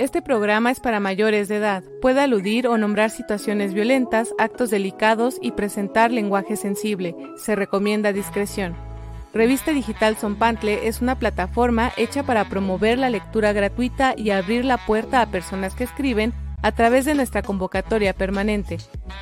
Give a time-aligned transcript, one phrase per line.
[0.00, 1.84] Este programa es para mayores de edad.
[2.00, 7.14] Puede aludir o nombrar situaciones violentas, actos delicados y presentar lenguaje sensible.
[7.36, 8.74] Se recomienda discreción.
[9.34, 14.78] Revista Digital Sonpantle es una plataforma hecha para promover la lectura gratuita y abrir la
[14.78, 16.32] puerta a personas que escriben
[16.62, 18.78] a través de nuestra convocatoria permanente.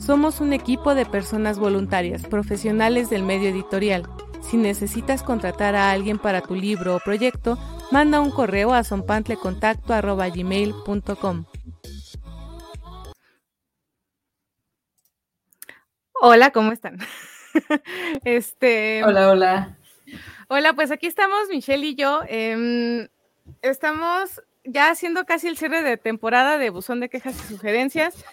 [0.00, 4.08] Somos un equipo de personas voluntarias, profesionales del medio editorial.
[4.40, 7.58] Si necesitas contratar a alguien para tu libro o proyecto,
[7.90, 11.44] manda un correo a sonpantlecontacto.gmail.com.
[16.22, 16.98] Hola, ¿cómo están?
[18.24, 19.76] este, hola, hola.
[20.48, 22.22] Hola, pues aquí estamos Michelle y yo.
[22.26, 23.06] Em,
[23.60, 28.24] estamos ya haciendo casi el cierre de temporada de Buzón de Quejas y Sugerencias.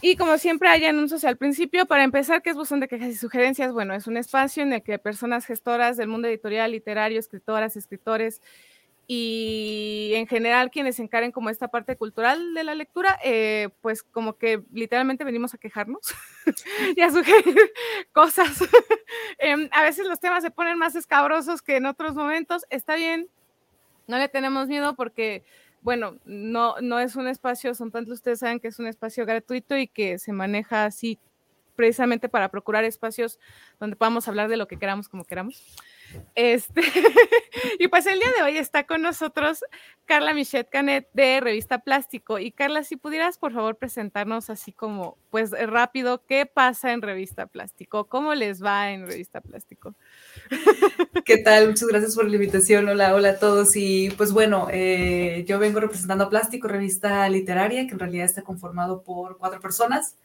[0.00, 3.16] Y como siempre hay anuncios al principio, para empezar, ¿qué es Buzón de Quejas y
[3.16, 3.72] Sugerencias?
[3.72, 8.40] Bueno, es un espacio en el que personas gestoras del mundo editorial, literario, escritoras, escritores
[9.10, 14.02] y en general quienes se encaren como esta parte cultural de la lectura, eh, pues
[14.02, 16.14] como que literalmente venimos a quejarnos
[16.96, 17.72] y a sugerir
[18.12, 18.62] cosas.
[19.38, 22.64] Em, a veces los temas se ponen más escabrosos que en otros momentos.
[22.70, 23.28] Está bien,
[24.06, 25.44] no le tenemos miedo porque
[25.82, 29.76] bueno, no, no es un espacio, son tantos ustedes saben que es un espacio gratuito
[29.76, 31.18] y que se maneja así
[31.78, 33.38] precisamente para procurar espacios
[33.78, 35.62] donde podamos hablar de lo que queramos como queramos.
[36.34, 36.80] Este,
[37.78, 39.60] y pues el día de hoy está con nosotros
[40.04, 42.40] Carla Michette Canet de Revista Plástico.
[42.40, 47.46] Y Carla, si pudieras por favor presentarnos así como, pues rápido, ¿qué pasa en Revista
[47.46, 48.08] Plástico?
[48.08, 49.94] ¿Cómo les va en Revista Plástico?
[51.24, 51.68] ¿Qué tal?
[51.68, 52.88] Muchas gracias por la invitación.
[52.88, 53.76] Hola, hola a todos.
[53.76, 58.42] Y pues bueno, eh, yo vengo representando a Plástico, revista literaria, que en realidad está
[58.42, 60.16] conformado por cuatro personas.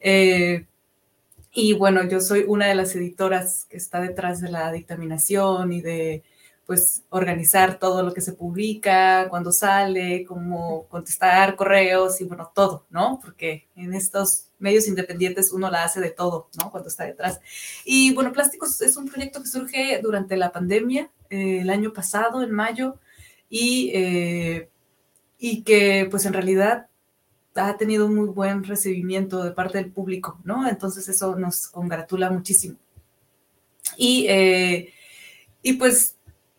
[0.00, 0.66] Eh,
[1.58, 5.80] y bueno, yo soy una de las editoras que está detrás de la dictaminación y
[5.80, 6.22] de
[6.66, 12.84] pues organizar todo lo que se publica, cuando sale, cómo contestar correos y bueno, todo,
[12.90, 13.20] ¿no?
[13.24, 16.70] Porque en estos medios independientes uno la hace de todo, ¿no?
[16.70, 17.40] Cuando está detrás.
[17.86, 22.42] Y bueno, Plásticos es un proyecto que surge durante la pandemia, eh, el año pasado,
[22.42, 22.98] en mayo,
[23.48, 24.68] y, eh,
[25.38, 26.88] y que pues en realidad
[27.56, 30.68] ha tenido un muy buen recibimiento de parte del público, ¿no?
[30.68, 32.76] Entonces eso nos congratula muchísimo.
[33.96, 34.92] Y, eh,
[35.62, 36.16] y pues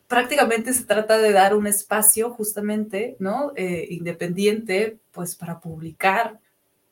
[0.07, 3.51] prácticamente se trata de dar un espacio justamente, ¿no?
[3.55, 6.39] Eh, independiente, pues para publicar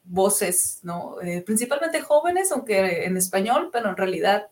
[0.04, 1.22] voces, ¿no?
[1.22, 4.48] Eh, principalmente jóvenes, aunque en español, pero en realidad,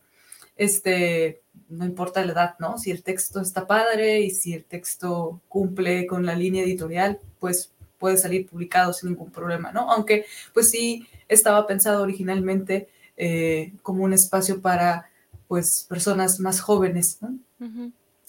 [0.56, 2.78] este, no importa la edad, ¿no?
[2.78, 7.73] Si el texto está padre y si el texto cumple con la línea editorial, pues
[8.04, 9.90] puede salir publicado sin ningún problema, ¿no?
[9.90, 15.08] Aunque pues sí estaba pensado originalmente eh, como un espacio para
[15.48, 17.38] pues personas más jóvenes, ¿no?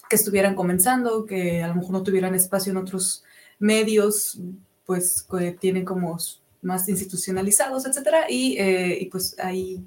[0.08, 3.22] Que estuvieran comenzando, que a lo mejor no tuvieran espacio en otros
[3.58, 4.40] medios,
[4.86, 6.16] pues que tienen como
[6.62, 9.84] más institucionalizados, etcétera, y, eh, pues ahí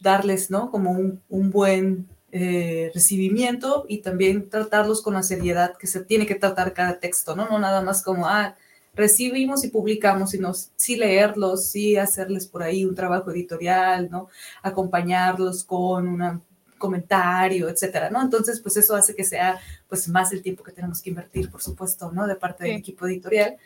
[0.00, 0.70] darles, ¿no?
[0.70, 6.36] Como un, buen eh, recibimiento y también tratarlos con la seriedad que se tiene que
[6.36, 7.46] tratar cada texto, ¿no?
[7.50, 8.56] No nada más como, ah,
[8.94, 14.28] recibimos y publicamos, sino sí leerlos, sí hacerles por ahí un trabajo editorial, ¿no?
[14.62, 16.42] Acompañarlos con un
[16.78, 18.20] comentario, etcétera, ¿no?
[18.22, 21.62] Entonces, pues eso hace que sea, pues, más el tiempo que tenemos que invertir, por
[21.62, 22.26] supuesto, ¿no?
[22.26, 23.56] De parte del equipo editorial,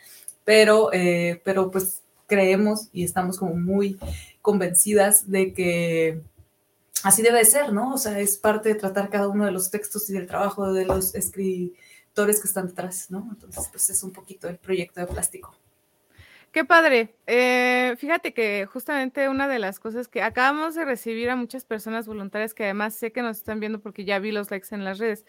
[0.43, 3.97] pero, eh, pero, pues, creemos y estamos como muy
[4.41, 6.21] convencidas de que
[7.03, 7.93] así debe ser, ¿no?
[7.95, 10.85] O sea, es parte de tratar cada uno de los textos y del trabajo de
[10.85, 11.77] los escritores
[12.25, 13.27] que están detrás, ¿no?
[13.31, 15.55] Entonces, pues es un poquito el proyecto de plástico.
[16.51, 17.15] Qué padre.
[17.27, 22.07] Eh, fíjate que justamente una de las cosas que acabamos de recibir a muchas personas
[22.07, 24.97] voluntarias que además sé que nos están viendo porque ya vi los likes en las
[24.97, 25.25] redes.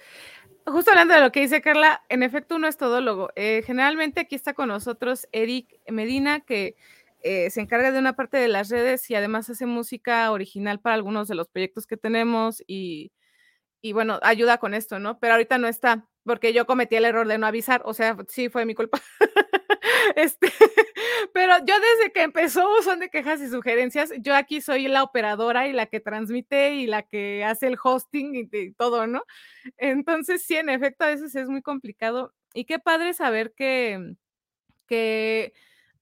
[0.67, 3.31] Justo hablando de lo que dice Carla, en efecto uno es todólogo.
[3.37, 6.77] Eh, generalmente aquí está con nosotros Eric Medina, que
[7.23, 10.95] eh, se encarga de una parte de las redes y además hace música original para
[10.95, 13.13] algunos de los proyectos que tenemos y,
[13.83, 15.19] y bueno, ayuda con esto, ¿no?
[15.19, 18.49] Pero ahorita no está porque yo cometí el error de no avisar, o sea, sí
[18.49, 19.01] fue mi culpa.
[20.17, 20.53] este,
[21.33, 25.69] pero yo desde que empezó son de quejas y sugerencias, yo aquí soy la operadora
[25.69, 29.23] y la que transmite y la que hace el hosting y, todo, ¿no?
[29.77, 32.33] Entonces, sí, en efecto, a veces es muy complicado.
[32.55, 34.15] Y qué padre saber que,
[34.87, 35.53] que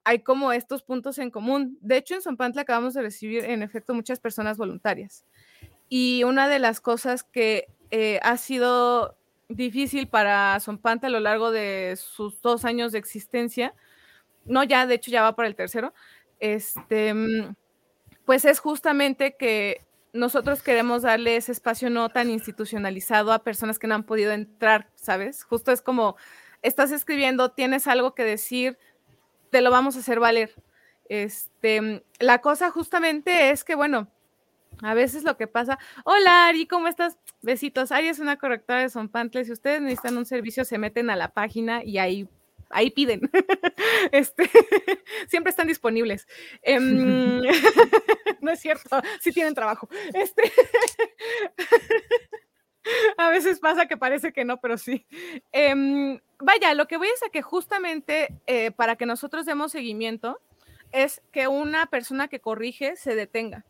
[0.05, 1.77] hay como estos puntos en común.
[1.81, 5.25] De hecho, en Zompantla acabamos de recibir, en efecto, muchas personas voluntarias.
[5.89, 9.19] Y una de las cosas que eh, ha sido
[9.49, 13.75] difícil para Zompanta a lo largo de sus dos años de existencia.
[14.45, 15.95] No, ya, de hecho, ya va para el tercero.
[16.41, 17.55] Este, mm,
[18.25, 23.87] pues es justamente que nosotros queremos darle ese espacio no tan institucionalizado a personas que
[23.87, 25.45] no han podido entrar, ¿sabes?
[25.45, 26.17] Justo es como,
[26.63, 28.79] estás escribiendo, tienes algo que decir,
[29.51, 30.55] te lo vamos a hacer valer.
[31.09, 34.09] Este, la cosa justamente es que, bueno,
[34.83, 37.17] a veces lo que pasa, hola Ari, ¿cómo estás?
[37.41, 37.93] Besitos.
[37.93, 39.45] Ari es una correctora de Sonpantle.
[39.45, 42.29] Si ustedes necesitan un servicio, se meten a la página y ahí,
[42.71, 43.31] ahí piden.
[44.13, 44.49] Este,
[45.29, 46.27] siempre están disponibles.
[46.63, 47.41] Em,
[48.41, 49.89] no es cierto, sí tienen trabajo.
[50.15, 50.51] Este,
[53.17, 55.07] a veces pasa que parece que no, pero sí.
[55.53, 60.41] Em, vaya, lo que voy es a que justamente eh, para que nosotros demos seguimiento
[60.93, 63.65] es que una persona que corrige se detenga.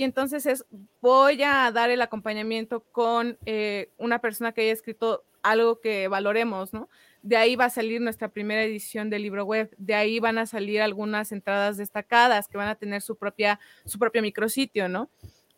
[0.00, 0.64] Y entonces es,
[1.02, 6.72] voy a dar el acompañamiento con eh, una persona que haya escrito algo que valoremos,
[6.72, 6.88] ¿no?
[7.20, 10.46] De ahí va a salir nuestra primera edición del libro web, de ahí van a
[10.46, 15.10] salir algunas entradas destacadas que van a tener su, propia, su propio micrositio, ¿no?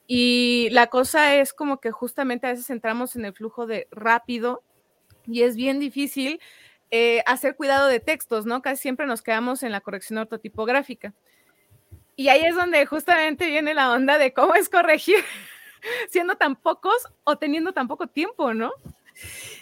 [0.09, 4.65] Y la cosa es como que justamente a veces entramos en el flujo de rápido
[5.25, 6.41] y es bien difícil
[6.91, 8.61] eh, hacer cuidado de textos, ¿no?
[8.61, 11.15] Casi siempre nos quedamos en la corrección ortotipográfica.
[12.17, 15.17] Y ahí es donde justamente viene la onda de cómo es corregir
[16.11, 18.73] siendo tan pocos o teniendo tan poco tiempo, ¿no?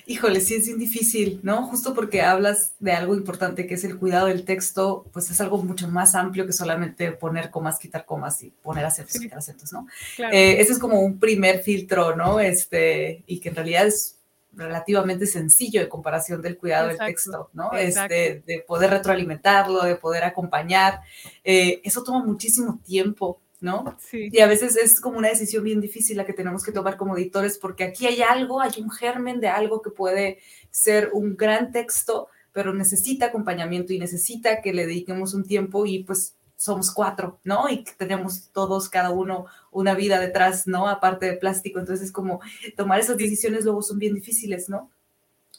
[0.06, 1.66] Híjole, sí es bien difícil, ¿no?
[1.66, 5.58] Justo porque hablas de algo importante que es el cuidado del texto, pues es algo
[5.58, 9.86] mucho más amplio que solamente poner comas, quitar comas y poner acentos, quitar acentos, ¿no?
[10.32, 12.40] Eh, ese es como un primer filtro, ¿no?
[12.40, 14.19] Este, y que en realidad es
[14.52, 17.72] relativamente sencillo de comparación del cuidado del texto, ¿no?
[17.72, 21.00] Este, de poder retroalimentarlo, de poder acompañar.
[21.44, 23.96] Eh, eso toma muchísimo tiempo, ¿no?
[23.98, 24.28] Sí.
[24.32, 27.16] Y a veces es como una decisión bien difícil la que tenemos que tomar como
[27.16, 30.38] editores, porque aquí hay algo, hay un germen de algo que puede
[30.70, 36.02] ser un gran texto, pero necesita acompañamiento y necesita que le dediquemos un tiempo y
[36.02, 37.70] pues somos cuatro, ¿no?
[37.70, 40.88] Y tenemos todos, cada uno, una vida detrás, ¿no?
[40.88, 41.78] Aparte de plástico.
[41.78, 42.42] Entonces, como
[42.76, 44.90] tomar esas decisiones luego son bien difíciles, ¿no?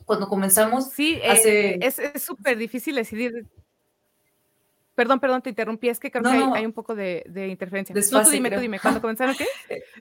[0.05, 1.79] Cuando comenzamos, sí, eh, hace...
[2.13, 3.47] es súper difícil decidir.
[4.93, 7.95] Perdón, perdón, te interrumpí, es que creo que hay, un poco de, interferencia.
[7.95, 9.47] no, tú dime, tú dime, ¿cuándo comenzaron qué?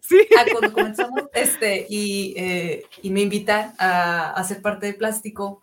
[0.03, 0.19] Sí.
[0.39, 5.63] Ah, cuando comenzamos, este, y, eh, y me invitan a, a ser parte de plástico,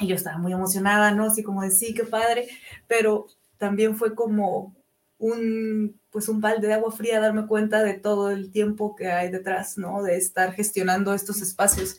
[0.00, 1.26] y yo estaba muy emocionada, ¿no?
[1.26, 2.48] Así como de sí, qué padre,
[2.88, 4.74] pero también fue como
[5.18, 9.30] un, pues un balde de agua fría darme cuenta de todo el tiempo que hay
[9.30, 10.02] detrás, ¿no?
[10.02, 11.98] De estar gestionando estos espacios.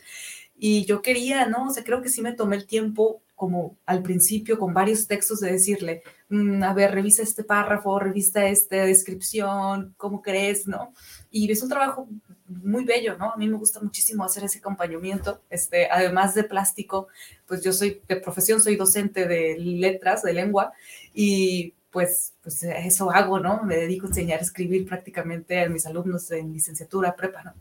[0.56, 1.68] Y yo quería, ¿no?
[1.68, 5.40] O sea, creo que sí me tomé el tiempo como al principio con varios textos
[5.42, 10.92] de decirle, mm, a ver, revisa este párrafo, revista esta descripción, ¿cómo crees, no?
[11.30, 12.08] Y es un trabajo
[12.48, 13.32] muy bello, ¿no?
[13.32, 15.42] A mí me gusta muchísimo hacer ese acompañamiento.
[15.50, 17.08] Este, además de plástico,
[17.46, 20.74] pues yo soy de profesión, soy docente de letras, de lengua,
[21.14, 23.64] y pues, pues eso hago, ¿no?
[23.64, 27.54] Me dedico a enseñar a escribir prácticamente a mis alumnos en licenciatura, prepa, ¿no?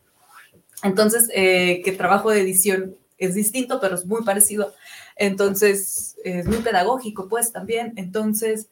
[0.82, 4.74] Entonces, eh, que trabajo de edición es distinto, pero es muy parecido.
[5.16, 7.92] Entonces, es muy pedagógico, pues también.
[7.96, 8.68] Entonces,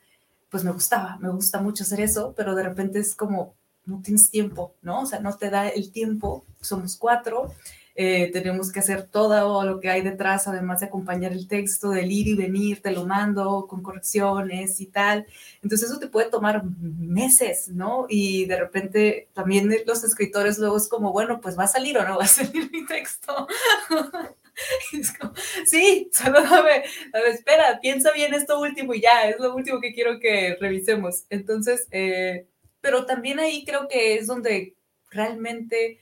[0.50, 3.54] pues me gustaba, me gusta mucho hacer eso, pero de repente es como,
[3.86, 5.02] no tienes tiempo, ¿no?
[5.02, 7.52] O sea, no te da el tiempo, somos cuatro,
[7.96, 12.10] eh, tenemos que hacer todo lo que hay detrás, además de acompañar el texto, del
[12.10, 15.26] ir y venir, te lo mando con correcciones y tal.
[15.62, 18.06] Entonces eso te puede tomar meses, ¿no?
[18.08, 22.04] Y de repente también los escritores luego es como, bueno, pues va a salir o
[22.06, 23.46] no va a salir mi texto.
[25.66, 26.84] sí, solo dame,
[27.32, 31.26] espera, piensa bien esto último y ya, es lo último que quiero que revisemos.
[31.30, 32.48] Entonces, eh,
[32.84, 34.76] pero también ahí creo que es donde
[35.10, 35.98] realmente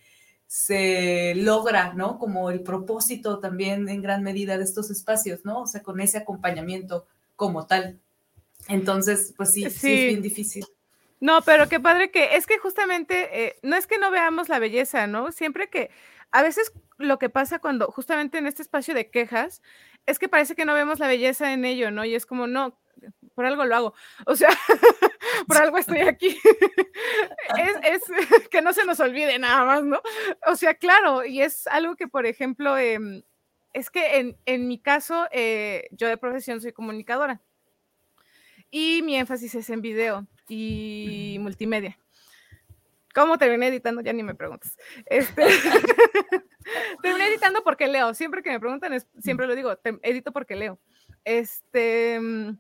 [0.49, 2.19] se logra, ¿no?
[2.19, 5.61] Como el propósito también en gran medida de estos espacios, ¿no?
[5.61, 8.01] O sea, con ese acompañamiento como tal.
[8.67, 10.67] Entonces, pues sí, sí, es bien difícil.
[11.21, 14.59] No, pero qué padre que es que justamente eh, no es que no veamos la
[14.59, 15.31] belleza, ¿no?
[15.31, 15.91] Siempre que
[16.33, 19.63] a veces lo que pasa cuando justamente en este espacio de quejas
[20.07, 22.05] es que parece que no vemos la belleza en ello, ¿no?
[22.05, 22.77] Y es como, no,
[23.37, 23.95] por algo lo hago.
[24.27, 24.51] O sea,
[25.47, 26.37] por algo estoy aquí.
[27.85, 28.03] es,
[28.51, 30.01] que no se nos olvide nada más, ¿no?
[30.47, 33.23] O sea, claro, y es algo que, por ejemplo, em,
[33.73, 37.41] es que en, mi caso, eh, yo de profesión soy comunicadora
[38.71, 41.99] y mi énfasis es en video y multimedia.
[43.15, 44.01] ¿Cómo terminé editando?
[44.01, 44.77] Ya ni me preguntas.
[45.07, 45.45] Este,
[47.03, 48.15] terminé editando porque leo.
[48.15, 50.79] Siempre que me preguntan, siempre lo digo, edito porque leo.
[51.25, 52.59] Este, mm,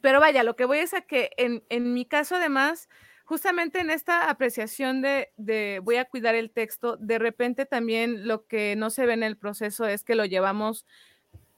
[0.00, 2.88] pero vaya, lo que voy es a que en, mi caso, además,
[3.24, 8.46] justamente en esta apreciación de, de, voy a cuidar el texto, de repente también lo
[8.46, 10.86] que no se ve en el proceso es que lo llevamos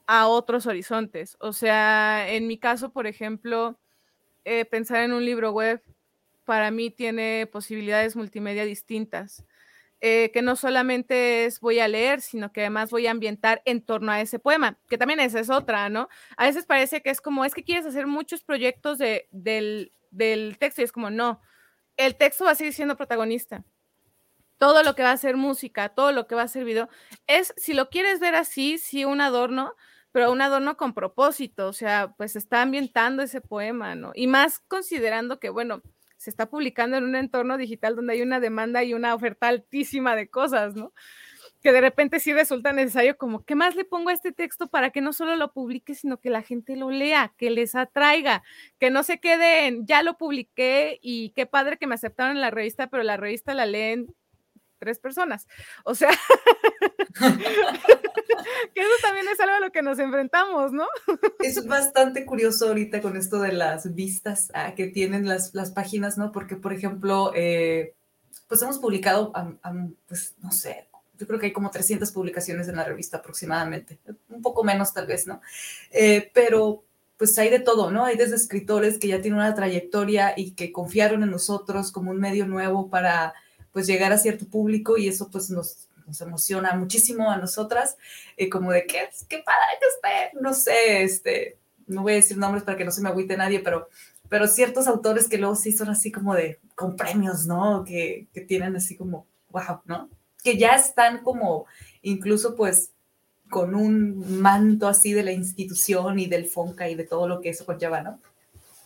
[0.07, 1.37] a otros horizontes.
[1.39, 3.77] O sea, en mi caso, por ejemplo,
[4.43, 5.81] eh, pensar en un libro web
[6.45, 9.43] para mí tiene posibilidades multimedia distintas.
[10.01, 13.81] Eh, que no solamente es voy a leer, sino que además voy a ambientar en
[13.81, 16.09] torno a ese poema, que también esa es otra, ¿no?
[16.37, 20.57] A veces parece que es como, es que quieres hacer muchos proyectos de, del, del
[20.59, 21.41] texto y es como, no,
[21.97, 23.63] el texto va a seguir siendo protagonista.
[24.57, 26.89] Todo lo que va a ser música, todo lo que va a ser video,
[27.25, 29.75] es, si lo quieres ver así, sí, un adorno,
[30.11, 34.11] pero un adorno con propósito, o sea, pues está ambientando ese poema, ¿no?
[34.15, 35.81] Y más considerando que, bueno,
[36.17, 40.15] se está publicando en un entorno digital donde hay una demanda y una oferta altísima
[40.15, 40.93] de cosas, ¿no?
[41.61, 44.91] Que de repente sí resulta necesario como, ¿qué más le pongo a este texto para
[44.91, 48.43] que no solo lo publique, sino que la gente lo lea, que les atraiga,
[48.79, 52.51] que no se queden, ya lo publiqué y qué padre que me aceptaron en la
[52.51, 54.13] revista, pero la revista la leen
[54.77, 55.47] tres personas.
[55.83, 56.09] O sea,
[58.73, 60.87] que eso también es algo a lo que nos enfrentamos, ¿no?
[61.39, 66.17] es bastante curioso ahorita con esto de las vistas ah, que tienen las, las, páginas,
[66.17, 66.31] ¿no?
[66.31, 67.93] Porque, por ejemplo, eh,
[68.47, 69.31] pues hemos publicado,
[70.07, 74.41] pues no sé, yo creo que hay como 300 publicaciones en la revista aproximadamente, un
[74.41, 75.41] poco menos tal vez, ¿no?
[75.91, 76.83] Eh, pero
[77.17, 78.05] pues hay de todo, ¿no?
[78.05, 82.19] Hay desde escritores que ya tienen una trayectoria y que confiaron en nosotros como un
[82.19, 83.33] medio nuevo para
[83.75, 87.97] pues llegar a cierto público y eso pues nos, nos emociona muchísimo a nosotras,
[88.37, 92.37] eh, como de que, qué padre que esté, no sé, este, no voy a decir
[92.37, 93.89] nombres para que no se me agüite nadie, pero,
[94.29, 97.83] pero ciertos autores que luego sí son así como de, con premios, ¿no?
[97.83, 100.09] Que, que tienen así como, wow, ¿no?
[100.41, 101.65] Que ya están como,
[102.01, 102.91] incluso pues,
[103.49, 107.49] con un manto así de la institución y del FONCA y de todo lo que
[107.49, 108.21] eso conlleva, ¿no?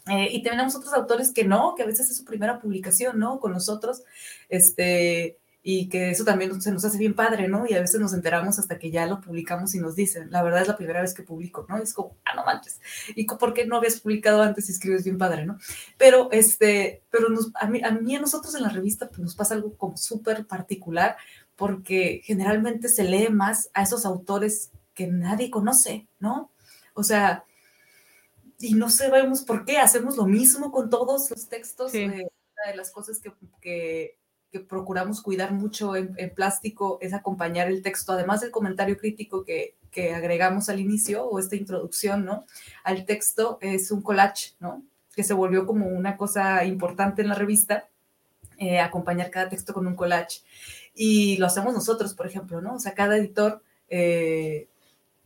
[0.09, 3.39] Eh, y tenemos otros autores que no, que a veces es su primera publicación, ¿no?
[3.39, 4.03] Con nosotros,
[4.49, 7.65] este, y que eso también se nos hace bien padre, ¿no?
[7.67, 10.61] Y a veces nos enteramos hasta que ya lo publicamos y nos dicen, la verdad
[10.61, 11.77] es la primera vez que publico, ¿no?
[11.77, 12.79] Y es como, ah, no manches,
[13.15, 15.57] ¿y por qué no habías publicado antes y escribes bien padre, ¿no?
[15.97, 19.53] Pero, este, pero a, mí, a mí a nosotros en la revista pues, nos pasa
[19.53, 21.17] algo como súper particular,
[21.55, 26.51] porque generalmente se lee más a esos autores que nadie conoce, ¿no?
[26.93, 27.43] O sea,
[28.59, 31.93] y no sabemos por qué, hacemos lo mismo con todos los textos.
[31.93, 32.15] una
[32.71, 34.17] de las cosas que, que,
[34.51, 39.45] que procuramos cuidar mucho en, en, plástico es acompañar el texto, además del comentario crítico
[39.45, 42.45] que, que, agregamos al inicio o esta introducción, ¿no?
[42.83, 44.83] Al texto es un collage, ¿no?
[45.15, 47.87] Que se volvió como una cosa importante en la revista,
[48.57, 50.41] eh, acompañar cada texto con un collage.
[50.93, 52.75] Y lo hacemos nosotros, por ejemplo, ¿no?
[52.75, 54.67] O sea, cada editor eh,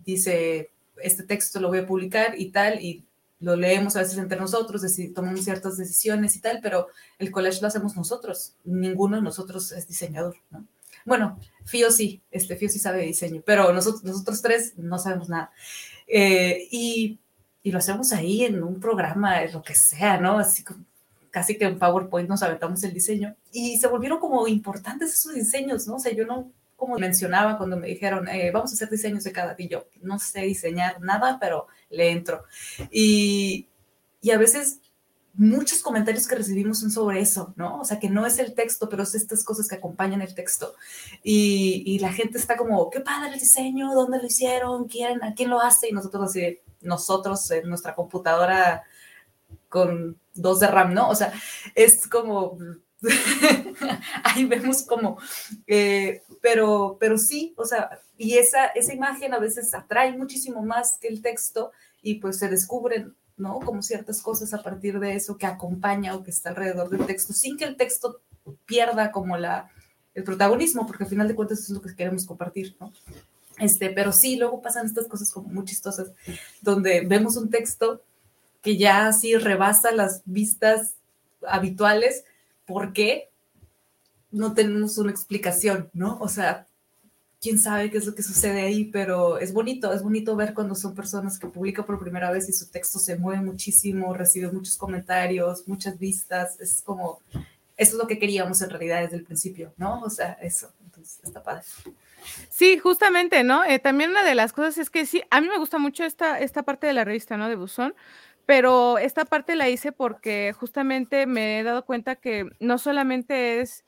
[0.06, 0.70] dice,
[1.02, 3.06] este texto lo voy a publicar y tal, y
[3.44, 4.82] lo leemos a veces entre nosotros,
[5.14, 6.88] tomamos ciertas decisiones y tal, pero
[7.20, 8.56] el collage lo hacemos nosotros.
[8.64, 10.66] Ninguno de nosotros es diseñador, ¿no?
[11.04, 15.52] Bueno, Fío sí, este Fío sí sabe diseño, pero nosotros, nosotros tres no sabemos nada.
[16.08, 17.20] Eh, y,
[17.62, 20.40] y, lo hacemos ahí en un programa, lo que sea, ¿no?
[20.40, 20.86] Así como,
[21.30, 25.86] casi que en PowerPoint nos aventamos el diseño y se volvieron como importantes esos diseños,
[25.86, 25.96] ¿no?
[25.96, 26.50] O sea, yo no
[26.84, 30.20] como mencionaba cuando me dijeron, eh, vamos a hacer diseños de cada, y yo no
[30.20, 32.44] sé diseñar nada, pero le entro.
[32.92, 33.68] Y,
[34.22, 34.80] y a veces
[35.36, 37.80] muchos comentarios que recibimos son sobre eso, ¿no?
[37.80, 40.76] O sea, que no es el texto, pero es estas cosas que acompañan el texto.
[41.24, 44.88] Y, y la gente está como, qué padre el diseño, ¿dónde lo hicieron?
[44.88, 45.90] ¿Quién, ¿A quién lo hace?
[45.90, 48.84] Y nosotros así, nosotros en nuestra computadora
[49.70, 51.10] con dos de RAM, ¿no?
[51.10, 51.34] O sea,
[51.74, 52.58] es como
[54.24, 55.18] ahí vemos como,
[55.68, 60.98] eh, pero, pero sí, o sea, y esa, esa imagen a veces atrae muchísimo más
[61.00, 61.72] que el texto
[62.02, 63.62] y pues se descubren, ¿no?
[63.62, 67.32] Como ciertas cosas a partir de eso que acompaña o que está alrededor del texto,
[67.32, 68.20] sin que el texto
[68.66, 69.72] pierda como la,
[70.14, 72.92] el protagonismo, porque al final de cuentas eso es lo que queremos compartir, ¿no?
[73.58, 76.12] Este, pero sí, luego pasan estas cosas como muy chistosas,
[76.62, 78.02] donde vemos un texto
[78.62, 80.96] que ya así rebasa las vistas
[81.48, 82.26] habituales
[82.66, 83.30] por qué
[84.34, 86.18] no tenemos una explicación, ¿no?
[86.20, 86.68] O sea,
[87.40, 90.76] quién sabe qué es lo que sucede ahí, pero es bonito, es bonito ver cuando
[90.76, 94.78] son personas que publican por primera vez y su texto se mueve muchísimo, recibe muchos
[94.78, 97.20] comentarios, muchas vistas, es como,
[97.78, 100.02] eso es lo que queríamos en realidad desde el principio, ¿no?
[100.02, 101.64] O sea, eso, entonces está padre.
[102.50, 103.64] Sí, justamente, ¿no?
[103.66, 106.40] Eh, también una de las cosas es que sí, a mí me gusta mucho esta,
[106.40, 107.50] esta parte de la revista, ¿no?
[107.50, 107.94] De Buzón,
[108.46, 113.84] pero esta parte la hice porque justamente me he dado cuenta que no solamente es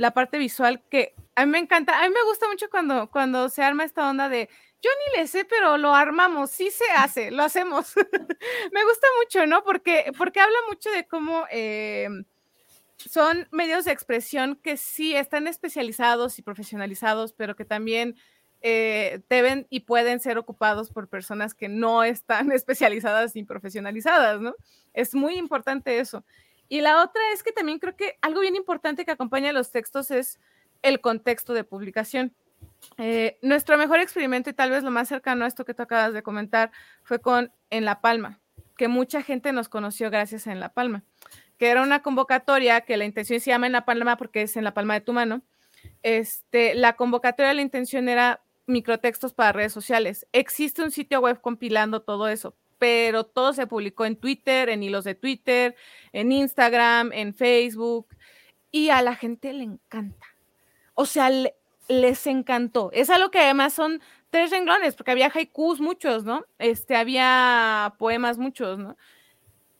[0.00, 3.50] la parte visual que a mí me encanta, a mí me gusta mucho cuando, cuando
[3.50, 4.48] se arma esta onda de
[4.80, 7.94] yo ni le sé, pero lo armamos, sí se hace, lo hacemos.
[8.72, 9.62] me gusta mucho, ¿no?
[9.62, 12.08] Porque, porque habla mucho de cómo eh,
[12.96, 18.16] son medios de expresión que sí están especializados y profesionalizados, pero que también
[18.62, 24.54] eh, deben y pueden ser ocupados por personas que no están especializadas ni profesionalizadas, ¿no?
[24.94, 26.24] Es muy importante eso.
[26.70, 29.72] Y la otra es que también creo que algo bien importante que acompaña a los
[29.72, 30.38] textos es
[30.82, 32.32] el contexto de publicación.
[32.96, 36.12] Eh, nuestro mejor experimento y tal vez lo más cercano a esto que tú acabas
[36.12, 36.70] de comentar
[37.02, 38.38] fue con En La Palma,
[38.76, 41.02] que mucha gente nos conoció gracias a En La Palma,
[41.58, 44.62] que era una convocatoria que la intención se llama En La Palma porque es en
[44.62, 45.42] la palma de tu mano.
[46.04, 50.28] Este, la convocatoria, la intención era microtextos para redes sociales.
[50.30, 55.04] Existe un sitio web compilando todo eso, pero todo se publicó en Twitter, en hilos
[55.04, 55.76] de Twitter,
[56.12, 58.08] en Instagram, en Facebook,
[58.72, 60.26] y a la gente le encanta.
[60.94, 61.30] O sea,
[61.88, 62.90] les encantó.
[62.92, 66.46] Es algo que además son tres renglones, porque había haikus muchos, ¿no?
[66.58, 68.96] Este, había poemas muchos, ¿no?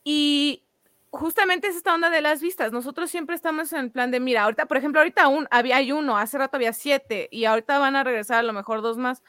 [0.05, 0.63] Y
[1.11, 2.71] justamente es esta onda de las vistas.
[2.71, 5.93] Nosotros siempre estamos en el plan de, mira, ahorita, por ejemplo, ahorita aún había hay
[5.93, 9.23] uno, hace rato había siete, y ahorita van a regresar a lo mejor dos más.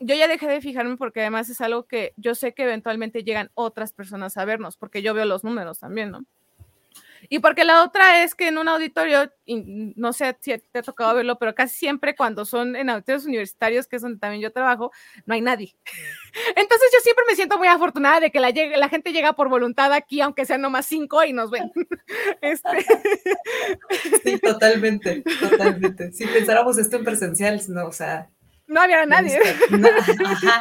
[0.00, 3.50] Yo ya dejé de fijarme porque además es algo que yo sé que eventualmente llegan
[3.54, 6.24] otras personas a vernos, porque yo veo los números también, ¿no?
[7.28, 11.14] Y porque la otra es que en un auditorio, no sé si te ha tocado
[11.14, 14.90] verlo, pero casi siempre cuando son en auditorios universitarios, que es donde también yo trabajo,
[15.26, 15.76] no hay nadie.
[16.56, 19.92] Entonces yo siempre me siento muy afortunada de que la, la gente llega por voluntad
[19.92, 21.70] aquí, aunque sean nomás cinco y nos ven.
[22.40, 22.84] Este.
[24.24, 26.12] Sí, totalmente, totalmente.
[26.12, 28.30] Si pensáramos esto en presencial, no, o sea,
[28.70, 29.38] no había nadie.
[30.24, 30.60] Ajá.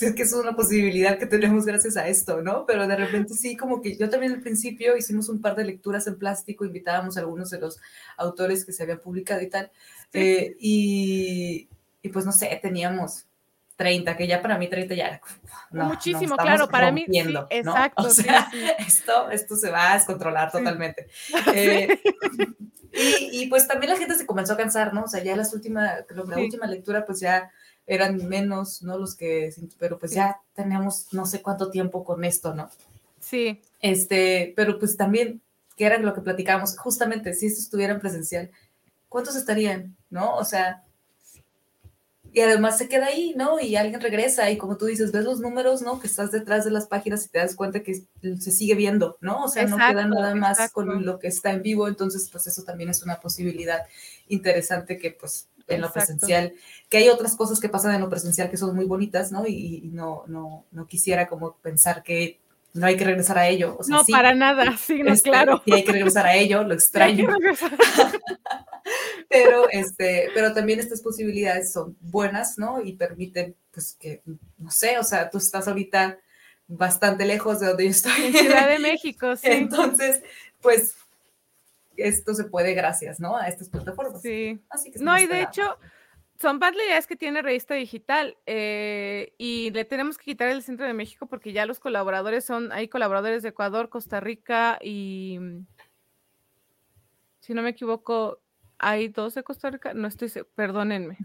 [0.00, 2.66] es que es una posibilidad que tenemos gracias a esto, ¿no?
[2.66, 6.06] Pero de repente sí, como que yo también al principio hicimos un par de lecturas
[6.06, 7.80] en plástico, invitábamos a algunos de los
[8.16, 9.70] autores que se habían publicado y tal.
[10.12, 11.68] Eh, y,
[12.02, 13.26] y pues no sé, teníamos
[13.76, 15.20] 30, que ya para mí 30 ya
[15.70, 17.04] muchísimo, claro, para mí
[17.50, 18.04] exacto.
[18.04, 21.08] O sea, Esto, esto se va a descontrolar totalmente.
[22.96, 25.02] Eh, y, pues también la gente se comenzó a cansar, ¿no?
[25.02, 27.50] O sea, ya las últimas, la última lectura pues ya
[27.88, 28.96] eran menos, ¿no?
[28.98, 32.70] Los que, pero pues ya teníamos no sé cuánto tiempo con esto, ¿no?
[33.18, 33.60] Sí.
[33.80, 35.42] Este, pero pues también,
[35.76, 38.50] que era lo que platicábamos, justamente, si esto estuviera en presencial,
[39.08, 40.36] ¿cuántos estarían, no?
[40.36, 40.83] O sea,
[42.34, 43.60] y además se queda ahí, ¿no?
[43.60, 46.00] Y alguien regresa y como tú dices, ves los números, ¿no?
[46.00, 49.44] Que estás detrás de las páginas y te das cuenta que se sigue viendo, ¿no?
[49.44, 52.64] O sea, no queda nada más con lo que está en vivo, entonces pues eso
[52.64, 53.82] también es una posibilidad
[54.26, 56.54] interesante que pues en lo presencial,
[56.88, 59.46] que hay otras cosas que pasan en lo presencial que son muy bonitas, ¿no?
[59.46, 62.40] Y, no, no, no quisiera como pensar que
[62.72, 63.78] no hay que regresar a ello.
[63.86, 65.62] no, para nada, sí, no, este, claro.
[65.64, 67.28] Y hay que regresar a ello, lo extraño.
[69.28, 72.80] pero, este, pero también estas posibilidades son buenas, ¿no?
[72.82, 74.22] Y permiten, pues, que,
[74.58, 76.18] no sé, o sea, tú estás ahorita
[76.66, 78.32] bastante lejos de donde yo estoy.
[78.32, 79.48] Ciudad de México, sí.
[79.48, 80.22] Entonces,
[80.60, 80.96] pues,
[81.96, 83.36] esto se puede gracias, ¿no?
[83.36, 84.22] A estas plataformas.
[84.22, 84.60] Sí.
[84.68, 85.78] Así que no, y de hecho,
[86.40, 90.86] son ya es que tiene revista digital eh, y le tenemos que quitar el centro
[90.86, 95.38] de México porque ya los colaboradores son, hay colaboradores de Ecuador, Costa Rica y,
[97.40, 98.40] si no me equivoco,
[98.78, 101.18] hay dos de Costa Rica, no estoy, perdónenme.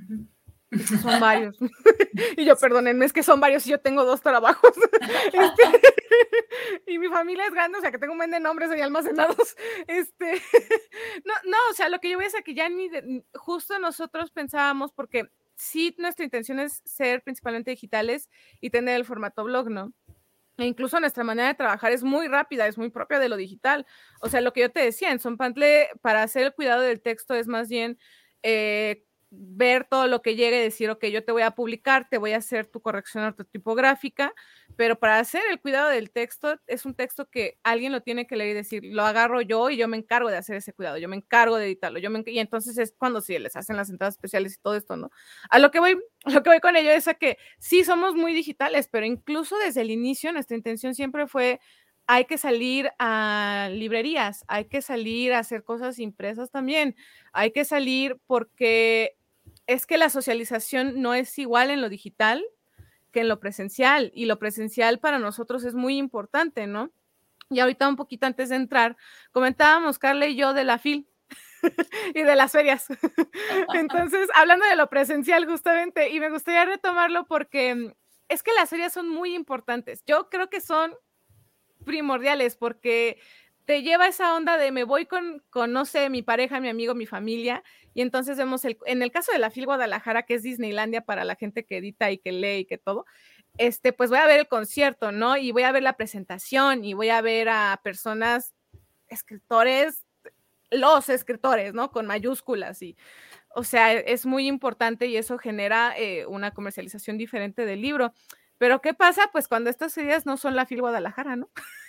[1.01, 1.57] son varios.
[2.38, 4.73] y yo, perdónenme, es que son varios y yo tengo dos trabajos.
[5.31, 5.63] Este,
[6.88, 9.55] y mi familia es grande, o sea, que tengo un buen de nombres ahí almacenados.
[9.88, 10.41] Este,
[11.25, 12.89] no, no, o sea, lo que yo voy a decir que ya ni
[13.33, 19.43] justo nosotros pensábamos, porque sí, nuestra intención es ser principalmente digitales y tener el formato
[19.43, 19.93] blog, ¿no?
[20.59, 23.85] E incluso nuestra manera de trabajar es muy rápida, es muy propia de lo digital.
[24.21, 27.33] O sea, lo que yo te decía, en Sonpantle, para hacer el cuidado del texto
[27.33, 27.97] es más bien
[28.43, 32.17] eh, ver todo lo que llegue y decir, ok, yo te voy a publicar, te
[32.17, 34.33] voy a hacer tu corrección ortotipográfica,
[34.75, 38.35] pero para hacer el cuidado del texto es un texto que alguien lo tiene que
[38.35, 41.07] leer y decir, lo agarro yo y yo me encargo de hacer ese cuidado, yo
[41.09, 44.15] me encargo de editarlo, yo me y entonces es cuando sí les hacen las entradas
[44.15, 45.11] especiales y todo esto, ¿no?
[45.49, 48.33] A lo que voy, lo que voy con ello es a que sí somos muy
[48.33, 51.59] digitales, pero incluso desde el inicio nuestra intención siempre fue
[52.11, 56.95] hay que salir a librerías, hay que salir a hacer cosas impresas también,
[57.33, 59.15] hay que salir porque
[59.69, 62.43] es que la socialización no es igual en lo digital
[63.12, 66.91] que en lo presencial y lo presencial para nosotros es muy importante, ¿no?
[67.51, 68.97] Y ahorita un poquito antes de entrar,
[69.32, 71.08] comentábamos Carla y yo de la FIL
[72.15, 72.88] y de las ferias.
[73.75, 77.95] Entonces, hablando de lo presencial justamente, y me gustaría retomarlo porque
[78.27, 80.03] es que las ferias son muy importantes.
[80.08, 80.95] Yo creo que son
[81.86, 83.19] primordiales porque
[83.69, 86.95] te lleva esa onda de me voy con, con, no sé, mi pareja, mi amigo,
[86.95, 90.41] mi familia, y entonces vemos, el, en el caso de la FIL Guadalajara, que es
[90.41, 93.05] Disneylandia para la gente que edita y que lee y que todo,
[93.60, 95.38] este, pues voy a ver el concierto, ¿no?
[95.38, 98.55] Y voy a ver la presentación y voy a ver a personas,
[99.08, 100.03] escritores,
[100.71, 101.91] los escritores, ¿no?
[101.91, 102.97] Con mayúsculas y,
[103.53, 108.13] o sea, es muy importante y eso genera eh, una comercialización diferente del libro.
[108.58, 109.29] Pero ¿qué pasa?
[109.32, 111.51] Pues cuando estas ideas no son la FIL Guadalajara, ¿no?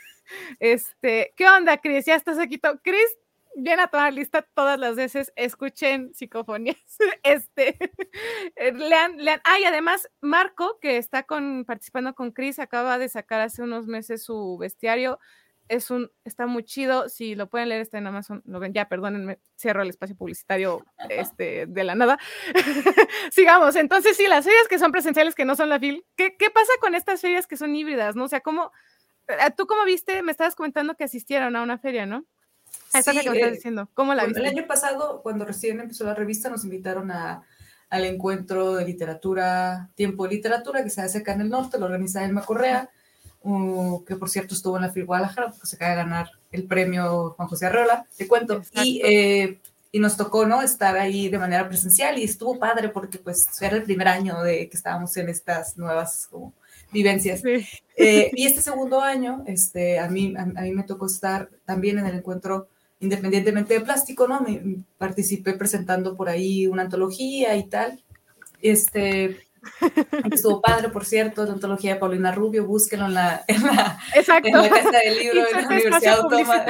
[0.59, 2.07] Este, ¿qué onda, Cris?
[2.07, 2.61] Ya estás aquí.
[2.83, 3.19] Cris,
[3.57, 6.77] viene a tomar lista todas las veces, escuchen psicofonías.
[7.23, 7.77] Este,
[8.57, 9.40] eh, lean, lean.
[9.45, 13.87] Ah, y además, Marco, que está con, participando con Cris, acaba de sacar hace unos
[13.87, 15.19] meses su bestiario
[15.71, 18.88] es un, está muy chido, si lo pueden leer está en Amazon, lo ven, ya
[18.88, 22.19] perdónenme, cierro el espacio publicitario este, de la nada.
[23.31, 26.51] Sigamos, entonces sí, las ferias que son presenciales, que no son la FIL, ¿qué, ¿qué,
[26.51, 28.25] pasa con estas ferias que son híbridas, no?
[28.25, 28.73] O sea, ¿cómo,
[29.57, 32.25] tú cómo viste, me estabas comentando que asistieron a una feria, ¿no?
[32.95, 34.40] Esa sí, que me estás eh, diciendo, ¿cómo la viste?
[34.40, 37.43] El año pasado, cuando recién empezó la revista, nos invitaron a,
[37.88, 41.87] al encuentro de literatura, tiempo de literatura, que se hace acá en el norte, lo
[41.87, 42.90] organiza Elma Correa
[44.07, 47.31] que por cierto estuvo en la FIL Guadalajara, porque se acaba de ganar el premio
[47.31, 48.62] Juan José Arreola, te cuento.
[48.73, 49.61] Y, eh,
[49.93, 50.62] y, nos tocó, ¿no?
[50.62, 54.69] Estar ahí de manera presencial y estuvo padre porque pues era el primer año de
[54.69, 56.53] que estábamos en estas nuevas como,
[56.92, 57.42] vivencias.
[57.44, 62.07] Eh, y este segundo año, este, a, mí, a, mí me tocó estar también en
[62.07, 62.68] el encuentro
[63.00, 64.40] independientemente de plástico, ¿no?
[64.40, 68.03] Me, participé presentando por ahí una antología y tal.
[68.61, 69.38] Este,
[70.31, 74.53] Estuvo padre, por cierto, la antología de Paulina Rubio, búsquenlo en la, en la, en
[74.53, 76.64] la casa del libro de la Universidad Autónoma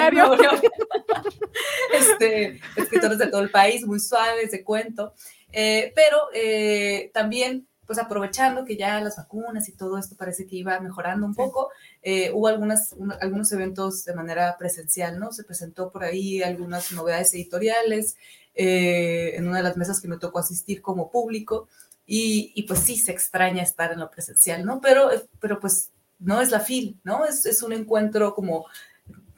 [1.92, 5.14] este, escritores de todo el país, muy suaves, de cuento.
[5.52, 10.54] Eh, pero eh, también, pues aprovechando que ya las vacunas y todo esto parece que
[10.54, 11.70] iba mejorando un poco,
[12.04, 15.32] eh, hubo algunas, algunos eventos de manera presencial, ¿no?
[15.32, 18.16] Se presentó por ahí algunas novedades editoriales
[18.54, 21.66] en una de las mesas que me tocó asistir como público.
[22.06, 24.80] Y, pues sí, se extraña estar en lo presencial, ¿no?
[24.80, 27.24] Pero, pero pues no es la FIL, ¿no?
[27.24, 28.66] Es, es un encuentro como,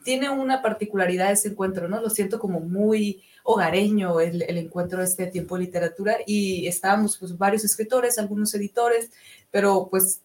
[0.04, 2.00] tiene una particularidad ese encuentro, ¿no?
[2.00, 7.18] Lo siento como muy hogareño el, el encuentro de este tiempo de literatura y estábamos
[7.18, 9.10] pues varios escritores, algunos editores,
[9.50, 10.22] pero pues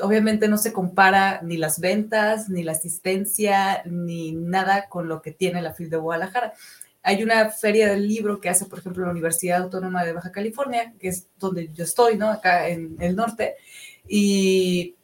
[0.00, 5.32] obviamente no se compara ni las ventas, ni la asistencia, ni nada con lo que
[5.32, 6.54] tiene la FIL de Guadalajara.
[7.02, 10.92] Hay una feria del libro que hace, por ejemplo, la Universidad Autónoma de Baja California,
[10.98, 12.28] que es donde yo estoy, ¿no?
[12.28, 13.54] Acá en el norte.
[14.06, 14.94] Y